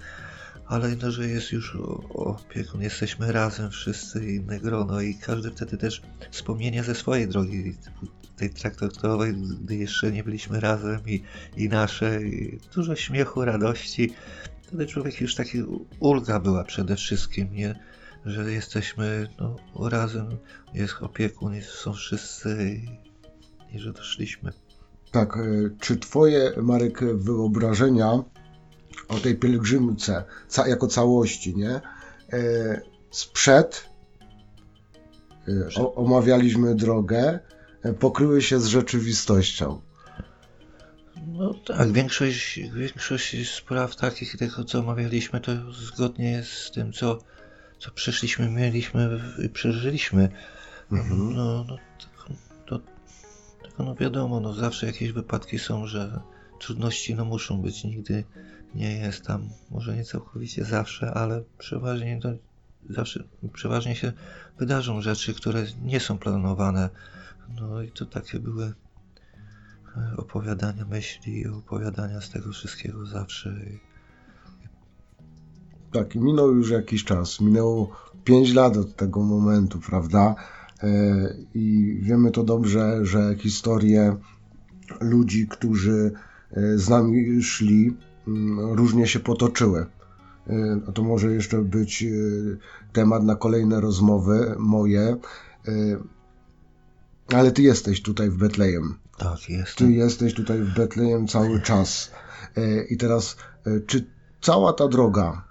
ale 0.71 1.11
że 1.11 1.27
jest 1.27 1.51
już 1.51 1.77
opiekun, 2.09 2.81
jesteśmy 2.81 3.31
razem 3.31 3.71
wszyscy, 3.71 4.33
inne 4.33 4.59
grono 4.59 5.01
i 5.01 5.15
każdy 5.15 5.51
wtedy 5.51 5.77
też 5.77 6.01
wspomnienia 6.31 6.83
ze 6.83 6.95
swojej 6.95 7.27
drogi, 7.27 7.75
tej 8.35 8.49
traktorowej, 8.49 9.33
gdy 9.33 9.75
jeszcze 9.75 10.11
nie 10.11 10.23
byliśmy 10.23 10.59
razem 10.59 10.99
i, 11.07 11.23
i 11.57 11.69
nasze, 11.69 12.23
i 12.23 12.59
dużo 12.75 12.95
śmiechu, 12.95 13.45
radości. 13.45 14.13
Wtedy 14.63 14.85
człowiek 14.85 15.21
już 15.21 15.35
taki 15.35 15.63
ulga 15.99 16.39
była 16.39 16.63
przede 16.63 16.95
wszystkim, 16.95 17.53
nie? 17.53 17.79
Że 18.25 18.51
jesteśmy 18.51 19.27
no, 19.39 19.55
razem, 19.89 20.27
jest 20.73 20.93
opiekun, 21.01 21.53
jest, 21.53 21.69
są 21.69 21.93
wszyscy 21.93 22.75
i, 22.75 23.75
i 23.75 23.79
że 23.79 23.93
doszliśmy. 23.93 24.51
Tak, 25.11 25.37
e, 25.37 25.41
czy 25.79 25.97
twoje, 25.97 26.51
Marek, 26.61 26.99
wyobrażenia 27.15 28.23
o 29.07 29.19
tej 29.19 29.35
pielgrzymce 29.35 30.23
ca- 30.47 30.67
jako 30.67 30.87
całości, 30.87 31.55
nie? 31.55 31.81
E, 32.33 32.81
Sprzed 33.11 33.89
e, 35.47 35.81
o, 35.81 35.95
omawialiśmy 35.95 36.75
drogę, 36.75 37.39
e, 37.83 37.93
pokryły 37.93 38.41
się 38.41 38.59
z 38.59 38.65
rzeczywistością. 38.65 39.81
No 41.27 41.53
tak, 41.53 41.91
większość, 41.91 42.59
większość 42.73 43.49
spraw 43.55 43.95
takich, 43.95 44.37
tego 44.37 44.63
co 44.63 44.79
omawialiśmy, 44.79 45.39
to 45.39 45.51
zgodnie 45.73 46.31
jest 46.31 46.51
z 46.51 46.71
tym, 46.71 46.93
co, 46.93 47.19
co 47.79 47.91
przeszliśmy, 47.91 48.49
mieliśmy 48.49 49.21
i 49.45 49.49
przeżyliśmy. 49.49 50.29
Mhm. 50.91 51.35
No, 51.35 51.65
no 51.67 51.77
to, 52.65 52.79
no 53.79 53.95
wiadomo, 53.95 54.39
no 54.39 54.53
zawsze 54.53 54.85
jakieś 54.85 55.11
wypadki 55.11 55.59
są, 55.59 55.87
że 55.87 56.19
trudności 56.59 57.15
no 57.15 57.25
muszą 57.25 57.61
być, 57.61 57.83
nigdy 57.83 58.23
nie 58.75 58.97
jest 58.97 59.25
tam, 59.25 59.49
może 59.71 59.95
nie 59.95 60.03
całkowicie 60.03 60.65
zawsze, 60.65 61.13
ale 61.13 61.43
przeważnie 61.57 62.19
to 62.21 62.29
zawsze, 62.89 63.23
przeważnie 63.53 63.95
się 63.95 64.13
wydarzą 64.59 65.01
rzeczy, 65.01 65.33
które 65.33 65.65
nie 65.83 65.99
są 65.99 66.17
planowane. 66.17 66.89
No 67.59 67.81
i 67.81 67.91
to 67.91 68.05
takie 68.05 68.39
były 68.39 68.73
e, 69.97 70.17
opowiadania 70.17 70.85
myśli 70.85 71.47
opowiadania 71.47 72.21
z 72.21 72.29
tego 72.29 72.51
wszystkiego 72.51 73.05
zawsze. 73.05 73.55
Tak, 75.93 76.15
minął 76.15 76.55
już 76.55 76.69
jakiś 76.69 77.03
czas. 77.03 77.41
Minęło 77.41 77.91
5 78.23 78.53
lat 78.53 78.77
od 78.77 78.95
tego 78.95 79.21
momentu, 79.23 79.79
prawda? 79.79 80.35
E, 80.83 81.35
I 81.53 81.97
wiemy 82.01 82.31
to 82.31 82.43
dobrze, 82.43 83.05
że 83.05 83.35
historie 83.37 84.15
ludzi, 85.01 85.47
którzy 85.47 86.11
e, 86.51 86.77
z 86.77 86.89
nami 86.89 87.43
szli, 87.43 87.97
różnie 88.57 89.07
się 89.07 89.19
potoczyły. 89.19 89.85
A 90.87 90.91
to 90.91 91.03
może 91.03 91.33
jeszcze 91.33 91.57
być 91.61 92.03
e, 92.03 92.07
temat 92.93 93.23
na 93.23 93.35
kolejne 93.35 93.81
rozmowy 93.81 94.55
moje. 94.59 95.01
E, 95.67 95.71
Ale 97.35 97.51
ty 97.51 97.61
jesteś 97.61 98.01
tutaj 98.01 98.29
w 98.29 98.37
Betlejem. 98.37 98.95
tak, 99.17 99.39
Ty 99.45 99.53
jestem. 99.53 99.91
jesteś 99.91 100.33
tutaj 100.33 100.59
w 100.61 100.73
Betlejem 100.75 101.27
cały 101.27 101.61
czas. 101.61 102.11
I 102.89 102.97
teraz, 102.97 103.37
czy 103.87 104.05
cała 104.41 104.73
ta 104.73 104.87
droga 104.87 105.45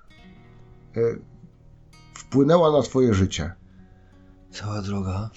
wpłynęła 2.15 2.73
na 2.73 2.83
Twoje 2.83 3.15
życie? 3.15 3.53
Cała 4.51 4.83
droga? 4.83 5.31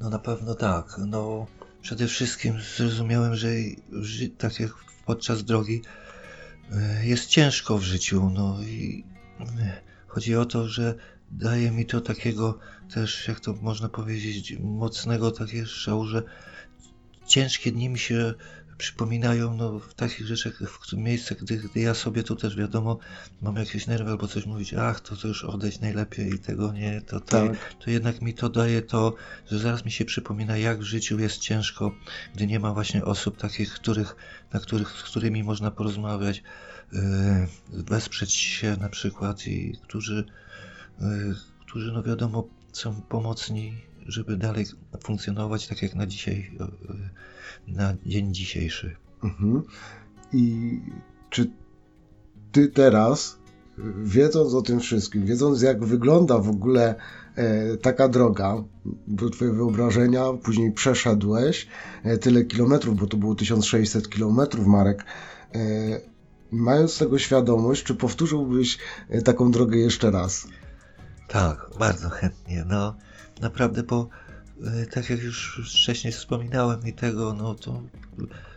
No 0.00 0.10
na 0.10 0.18
pewno 0.18 0.54
tak. 0.54 1.00
No 1.06 1.46
przede 1.82 2.06
wszystkim 2.06 2.54
zrozumiałem, 2.76 3.34
że 3.34 3.48
tak 4.38 4.60
jak 4.60 4.70
podczas 5.06 5.44
drogi 5.44 5.82
jest 7.02 7.26
ciężko 7.26 7.78
w 7.78 7.82
życiu. 7.82 8.30
No 8.30 8.62
i 8.62 9.04
e, 9.40 9.80
chodzi 10.06 10.36
o 10.36 10.44
to, 10.44 10.68
że 10.68 10.94
daje 11.30 11.70
mi 11.70 11.86
to 11.86 12.00
takiego 12.00 12.58
też, 12.94 13.28
jak 13.28 13.40
to 13.40 13.52
można 13.52 13.88
powiedzieć, 13.88 14.56
mocnego 14.60 15.30
takiego 15.30 15.66
szału, 15.66 16.06
że 16.06 16.22
ciężkie 17.26 17.72
dni 17.72 17.88
mi 17.88 17.98
się 17.98 18.34
przypominają 18.78 19.56
no, 19.56 19.78
w 19.78 19.94
takich 19.94 20.26
rzeczach, 20.26 20.52
w 20.58 20.92
miejscach, 20.92 21.38
gdy, 21.38 21.56
gdy 21.56 21.80
ja 21.80 21.94
sobie 21.94 22.22
tu 22.22 22.36
też 22.36 22.56
wiadomo, 22.56 22.98
mam 23.42 23.56
jakieś 23.56 23.86
nerwy 23.86 24.10
albo 24.10 24.28
coś 24.28 24.46
mówić, 24.46 24.74
ach, 24.74 25.00
to, 25.00 25.16
to 25.16 25.28
już 25.28 25.44
odejść 25.44 25.80
najlepiej 25.80 26.34
i 26.34 26.38
tego 26.38 26.72
nie, 26.72 27.00
to, 27.00 27.20
to, 27.20 27.48
Tak. 27.48 27.74
to 27.74 27.90
jednak 27.90 28.22
mi 28.22 28.34
to 28.34 28.48
daje 28.48 28.82
to, 28.82 29.14
że 29.50 29.58
zaraz 29.58 29.84
mi 29.84 29.90
się 29.90 30.04
przypomina, 30.04 30.56
jak 30.56 30.78
w 30.78 30.82
życiu 30.82 31.18
jest 31.18 31.38
ciężko, 31.38 31.94
gdy 32.34 32.46
nie 32.46 32.60
ma 32.60 32.72
właśnie 32.72 33.04
osób 33.04 33.36
takich, 33.36 33.72
których, 33.74 34.16
na 34.52 34.60
których, 34.60 34.88
z 34.88 35.02
którymi 35.02 35.44
można 35.44 35.70
porozmawiać, 35.70 36.42
yy, 36.92 37.00
wesprzeć 37.68 38.32
się 38.32 38.76
na 38.80 38.88
przykład 38.88 39.46
i 39.46 39.78
którzy, 39.82 40.24
yy, 41.00 41.34
którzy 41.66 41.92
no 41.92 42.02
wiadomo, 42.02 42.48
są 42.72 43.02
pomocni, 43.02 43.76
żeby 44.06 44.36
dalej 44.36 44.66
funkcjonować 45.02 45.66
tak 45.66 45.82
jak 45.82 45.94
na 45.94 46.06
dzisiaj, 46.06 46.50
yy, 46.60 47.10
na 47.68 47.94
dzień 48.06 48.34
dzisiejszy. 48.34 48.96
Mhm. 49.24 49.62
I 50.32 50.80
czy 51.30 51.50
Ty 52.56 52.68
teraz 52.68 53.38
wiedząc 54.04 54.54
o 54.54 54.62
tym 54.62 54.80
wszystkim, 54.80 55.26
wiedząc 55.26 55.62
jak 55.62 55.84
wygląda 55.84 56.38
w 56.38 56.48
ogóle 56.48 56.94
e, 57.34 57.76
taka 57.76 58.08
droga, 58.08 58.64
do 59.06 59.30
Twoje 59.30 59.52
wyobrażenia, 59.52 60.24
później 60.42 60.72
przeszedłeś 60.72 61.68
e, 62.04 62.18
tyle 62.18 62.44
kilometrów, 62.44 62.96
bo 62.96 63.06
to 63.06 63.16
było 63.16 63.34
1600 63.34 64.08
kilometrów, 64.08 64.66
Marek. 64.66 65.04
E, 65.54 65.58
mając 66.50 66.98
tego 66.98 67.18
świadomość, 67.18 67.84
czy 67.84 67.94
powtórzyłbyś 67.94 68.78
taką 69.24 69.50
drogę 69.50 69.78
jeszcze 69.78 70.10
raz? 70.10 70.46
Tak, 71.28 71.70
bardzo 71.78 72.08
chętnie. 72.08 72.64
No, 72.68 72.96
naprawdę, 73.40 73.82
bo 73.82 74.08
e, 74.25 74.25
tak 74.90 75.10
jak 75.10 75.22
już 75.22 75.60
wcześniej 75.74 76.12
wspominałem 76.12 76.86
i 76.86 76.92
tego, 76.92 77.34
no 77.34 77.54
to 77.54 77.82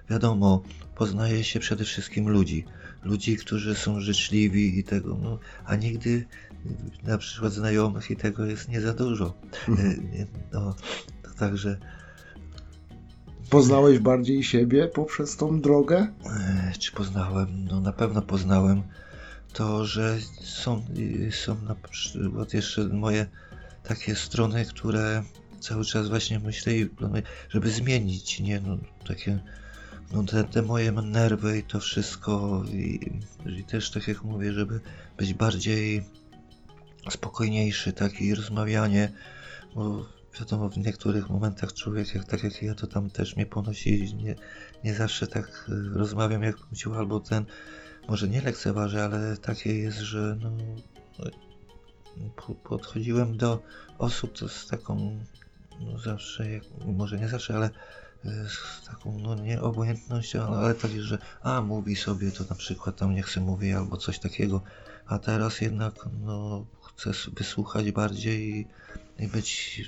wiadomo, 0.09 0.61
poznaje 0.95 1.43
się 1.43 1.59
przede 1.59 1.83
wszystkim 1.83 2.29
ludzi. 2.29 2.65
Ludzi, 3.03 3.37
którzy 3.37 3.75
są 3.75 3.99
życzliwi 3.99 4.79
i 4.79 4.83
tego, 4.83 5.17
no, 5.21 5.39
a 5.65 5.75
nigdy 5.75 6.25
na 7.03 7.17
przykład 7.17 7.53
znajomych 7.53 8.11
i 8.11 8.15
tego 8.15 8.45
jest 8.45 8.69
nie 8.69 8.81
za 8.81 8.93
dużo. 8.93 9.33
Mhm. 9.67 9.89
E, 9.89 10.25
No, 10.53 10.75
to 11.23 11.29
także 11.39 11.77
Poznałeś 13.49 13.99
bardziej 13.99 14.43
siebie 14.43 14.87
poprzez 14.87 15.37
tą 15.37 15.61
drogę? 15.61 16.07
E, 16.25 16.73
Czy 16.79 16.91
poznałem? 16.91 17.65
No 17.65 17.81
na 17.81 17.93
pewno 17.93 18.21
poznałem 18.21 18.83
to, 19.53 19.85
że 19.85 20.17
są, 20.43 20.85
są 21.31 21.61
na 21.61 21.75
przykład 21.75 22.53
jeszcze 22.53 22.83
moje 22.83 23.25
takie 23.83 24.15
strony, 24.15 24.65
które 24.65 25.23
cały 25.59 25.85
czas 25.85 26.09
właśnie 26.09 26.39
myślę 26.39 26.75
i 26.75 26.85
planuję, 26.85 27.23
żeby 27.49 27.71
zmienić, 27.71 28.39
nie? 28.39 28.61
No, 28.61 28.77
takie, 29.07 29.39
no 30.11 30.23
te, 30.23 30.43
te 30.43 30.61
moje 30.61 30.91
nerwy 30.91 31.57
i 31.57 31.63
to 31.63 31.79
wszystko 31.79 32.63
i, 32.71 32.99
i 33.59 33.63
też 33.63 33.91
tak 33.91 34.07
jak 34.07 34.23
mówię, 34.23 34.53
żeby 34.53 34.79
być 35.17 35.33
bardziej 35.33 36.03
spokojniejszy, 37.09 37.93
taki 37.93 38.35
rozmawianie, 38.35 39.11
bo 39.75 40.05
wiadomo, 40.39 40.69
w 40.69 40.77
niektórych 40.77 41.29
momentach 41.29 41.73
człowiek, 41.73 42.15
jak, 42.15 42.25
tak 42.25 42.43
jak 42.43 42.61
ja, 42.61 42.75
to 42.75 42.87
tam 42.87 43.09
też 43.09 43.35
mnie 43.35 43.45
ponosi, 43.45 44.15
nie, 44.15 44.35
nie 44.83 44.93
zawsze 44.93 45.27
tak 45.27 45.69
y, 45.69 45.97
rozmawiam 45.97 46.43
jak 46.43 46.55
chciał, 46.73 46.93
albo 46.93 47.19
ten, 47.19 47.45
może 48.07 48.27
nie 48.27 48.41
lekceważę, 48.41 49.03
ale 49.03 49.37
takie 49.37 49.77
jest, 49.77 49.97
że 49.97 50.37
no, 50.41 50.51
no, 51.19 51.25
po- 52.35 52.55
podchodziłem 52.55 53.37
do 53.37 53.63
osób 53.97 54.37
z 54.37 54.67
taką, 54.67 55.19
no 55.79 55.97
zawsze, 55.99 56.51
jak, 56.51 56.63
może 56.85 57.17
nie 57.19 57.27
zawsze, 57.27 57.55
ale 57.55 57.67
y, 58.25 58.29
z 58.49 58.85
taką, 58.87 59.19
no 59.19 59.35
nie 59.35 59.61
obojętnością, 59.61 60.43
ale, 60.43 60.57
ale 60.57 60.75
tak, 60.75 60.91
że 60.91 61.17
a, 61.41 61.61
mówi 61.61 61.95
sobie, 61.95 62.31
to 62.31 62.43
na 62.49 62.55
przykład 62.55 62.95
tam 62.97 63.15
nie 63.15 63.23
chce 63.23 63.41
mówić, 63.41 63.73
albo 63.73 63.97
coś 63.97 64.19
takiego, 64.19 64.61
a 65.05 65.19
teraz 65.19 65.61
jednak, 65.61 65.93
no, 66.21 66.65
chcę 66.95 67.09
s- 67.09 67.29
wysłuchać 67.37 67.91
bardziej 67.91 68.49
i, 68.49 68.67
i 69.23 69.27
być, 69.27 69.81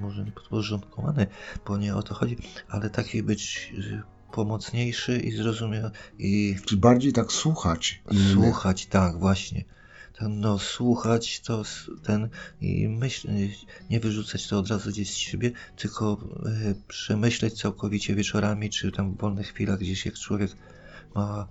może 0.00 0.24
podporządkowany, 0.24 1.26
bo 1.66 1.76
nie 1.76 1.94
o 1.96 2.02
to 2.02 2.14
chodzi, 2.14 2.36
ale 2.68 2.90
taki 2.90 3.22
być 3.22 3.72
y, 3.78 4.02
pomocniejszy 4.32 5.18
i 5.18 5.32
zrozumiał, 5.32 5.90
i 6.18 6.56
Czy 6.66 6.76
bardziej 6.76 7.12
tak 7.12 7.32
słuchać? 7.32 8.02
Słuchać, 8.32 8.86
tak, 8.86 9.18
właśnie. 9.18 9.64
Ten, 10.18 10.40
no, 10.40 10.58
słuchać 10.58 11.40
to 11.40 11.62
ten 12.02 12.28
i 12.60 12.88
myśl, 12.88 13.28
nie 13.90 14.00
wyrzucać 14.00 14.48
to 14.48 14.58
od 14.58 14.68
razu 14.68 14.90
gdzieś 14.90 15.10
z 15.10 15.14
siebie, 15.14 15.52
tylko 15.76 16.18
e, 16.46 16.74
przemyśleć 16.88 17.60
całkowicie 17.60 18.14
wieczorami, 18.14 18.70
czy 18.70 18.92
tam 18.92 19.14
w 19.14 19.20
wolnych 19.20 19.46
chwilach, 19.46 19.78
gdzieś 19.78 20.06
jak 20.06 20.14
człowiek 20.14 20.50
ma 21.14 21.48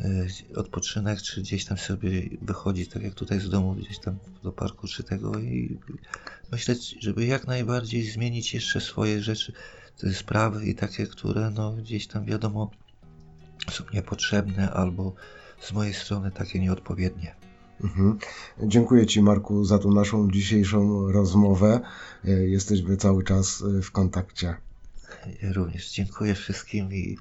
e, 0.00 0.26
odpoczynek, 0.56 1.22
czy 1.22 1.40
gdzieś 1.40 1.64
tam 1.64 1.78
sobie 1.78 2.28
wychodzi, 2.42 2.86
tak 2.86 3.02
jak 3.02 3.14
tutaj 3.14 3.40
z 3.40 3.50
domu, 3.50 3.74
gdzieś 3.74 3.98
tam 3.98 4.18
do 4.42 4.52
parku, 4.52 4.88
czy 4.88 5.02
tego 5.02 5.38
i 5.38 5.78
myśleć, 6.52 6.96
żeby 7.00 7.26
jak 7.26 7.46
najbardziej 7.46 8.10
zmienić 8.10 8.54
jeszcze 8.54 8.80
swoje 8.80 9.22
rzeczy, 9.22 9.52
te 9.98 10.14
sprawy 10.14 10.66
i 10.66 10.74
takie, 10.74 11.06
które 11.06 11.50
no 11.50 11.72
gdzieś 11.72 12.06
tam 12.06 12.24
wiadomo 12.24 12.70
są 13.70 13.84
niepotrzebne 13.92 14.70
albo 14.70 15.14
z 15.60 15.72
mojej 15.72 15.94
strony 15.94 16.30
takie 16.30 16.60
nieodpowiednie. 16.60 17.43
Mhm. 17.80 18.18
Dziękuję 18.62 19.06
Ci, 19.06 19.22
Marku, 19.22 19.64
za 19.64 19.78
tą 19.78 19.92
naszą 19.92 20.30
dzisiejszą 20.30 21.12
rozmowę. 21.12 21.80
E, 22.24 22.30
Jesteśmy 22.30 22.96
cały 22.96 23.24
czas 23.24 23.62
e, 23.62 23.82
w 23.82 23.90
kontakcie. 23.90 24.54
Ja 25.42 25.52
również 25.52 25.92
dziękuję 25.92 26.34
wszystkim 26.34 26.92
i 26.92 27.16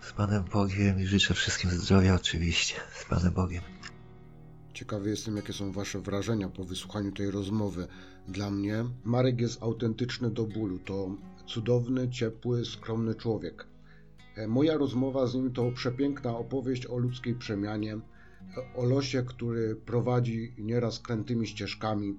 z 0.00 0.12
Panem 0.12 0.44
Bogiem 0.52 1.00
i 1.00 1.06
życzę 1.06 1.34
wszystkim 1.34 1.70
zdrowia 1.70 2.14
oczywiście. 2.14 2.74
Z 2.94 3.04
Panem 3.04 3.32
Bogiem. 3.32 3.62
Ciekawy 4.74 5.10
jestem, 5.10 5.36
jakie 5.36 5.52
są 5.52 5.72
Wasze 5.72 6.00
wrażenia 6.00 6.48
po 6.48 6.64
wysłuchaniu 6.64 7.12
tej 7.12 7.30
rozmowy. 7.30 7.86
Dla 8.28 8.50
mnie 8.50 8.84
Marek 9.04 9.40
jest 9.40 9.62
autentyczny 9.62 10.30
do 10.30 10.44
bólu. 10.44 10.78
To 10.78 11.16
cudowny, 11.46 12.10
ciepły, 12.10 12.64
skromny 12.64 13.14
człowiek. 13.14 13.66
E, 14.36 14.46
Moja 14.48 14.76
rozmowa 14.76 15.26
z 15.26 15.34
nim 15.34 15.52
to 15.52 15.72
przepiękna 15.72 16.36
opowieść 16.36 16.86
o 16.86 16.98
ludzkiej 16.98 17.34
przemianie, 17.34 18.00
o 18.76 18.84
losie, 18.84 19.22
który 19.22 19.76
prowadzi 19.76 20.54
nieraz 20.58 21.00
krętymi 21.00 21.46
ścieżkami, 21.46 22.18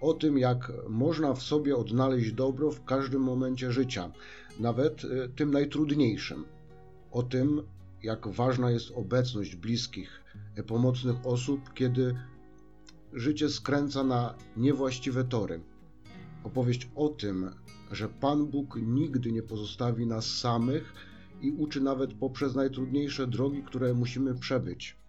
o 0.00 0.14
tym, 0.14 0.38
jak 0.38 0.72
można 0.88 1.34
w 1.34 1.42
sobie 1.42 1.76
odnaleźć 1.76 2.32
dobro 2.32 2.70
w 2.70 2.84
każdym 2.84 3.22
momencie 3.22 3.72
życia, 3.72 4.12
nawet 4.60 5.04
e, 5.04 5.28
tym 5.28 5.50
najtrudniejszym. 5.50 6.44
O 7.10 7.22
tym, 7.22 7.62
jak 8.02 8.28
ważna 8.28 8.70
jest 8.70 8.90
obecność 8.90 9.56
bliskich, 9.56 10.20
pomocnych 10.66 11.26
osób, 11.26 11.72
kiedy 11.74 12.14
życie 13.12 13.48
skręca 13.48 14.04
na 14.04 14.34
niewłaściwe 14.56 15.24
tory. 15.24 15.60
Opowieść 16.44 16.88
o 16.94 17.08
tym, 17.08 17.50
że 17.90 18.08
Pan 18.08 18.46
Bóg 18.46 18.78
nigdy 18.82 19.32
nie 19.32 19.42
pozostawi 19.42 20.06
nas 20.06 20.26
samych 20.26 20.94
i 21.42 21.52
uczy 21.52 21.80
nawet 21.80 22.14
poprzez 22.14 22.54
najtrudniejsze 22.54 23.26
drogi, 23.26 23.62
które 23.62 23.94
musimy 23.94 24.34
przebyć. 24.34 24.99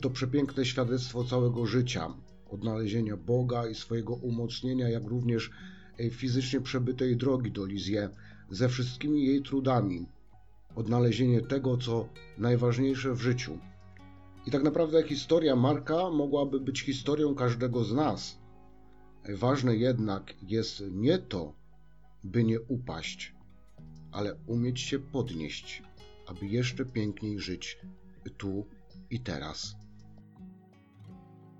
To 0.00 0.10
przepiękne 0.10 0.64
świadectwo 0.64 1.24
całego 1.24 1.66
życia, 1.66 2.14
odnalezienia 2.50 3.16
Boga 3.16 3.68
i 3.68 3.74
swojego 3.74 4.14
umocnienia, 4.14 4.88
jak 4.88 5.04
również 5.04 5.50
e, 5.98 6.10
fizycznie 6.10 6.60
przebytej 6.60 7.16
drogi 7.16 7.52
do 7.52 7.64
Lizie 7.64 8.08
ze 8.50 8.68
wszystkimi 8.68 9.26
jej 9.26 9.42
trudami, 9.42 10.06
odnalezienie 10.76 11.40
tego, 11.40 11.76
co 11.76 12.08
najważniejsze 12.38 13.14
w 13.14 13.20
życiu. 13.20 13.58
I 14.46 14.50
tak 14.50 14.62
naprawdę 14.62 15.02
historia 15.02 15.56
Marka 15.56 16.10
mogłaby 16.10 16.60
być 16.60 16.80
historią 16.80 17.34
każdego 17.34 17.84
z 17.84 17.92
nas. 17.92 18.38
Ważne 19.28 19.76
jednak 19.76 20.34
jest 20.42 20.82
nie 20.90 21.18
to, 21.18 21.52
by 22.24 22.44
nie 22.44 22.60
upaść, 22.60 23.34
ale 24.12 24.36
umieć 24.46 24.80
się 24.80 24.98
podnieść, 24.98 25.82
aby 26.26 26.46
jeszcze 26.46 26.84
piękniej 26.84 27.38
żyć 27.38 27.78
tu 28.38 28.66
i 29.10 29.20
teraz. 29.20 29.79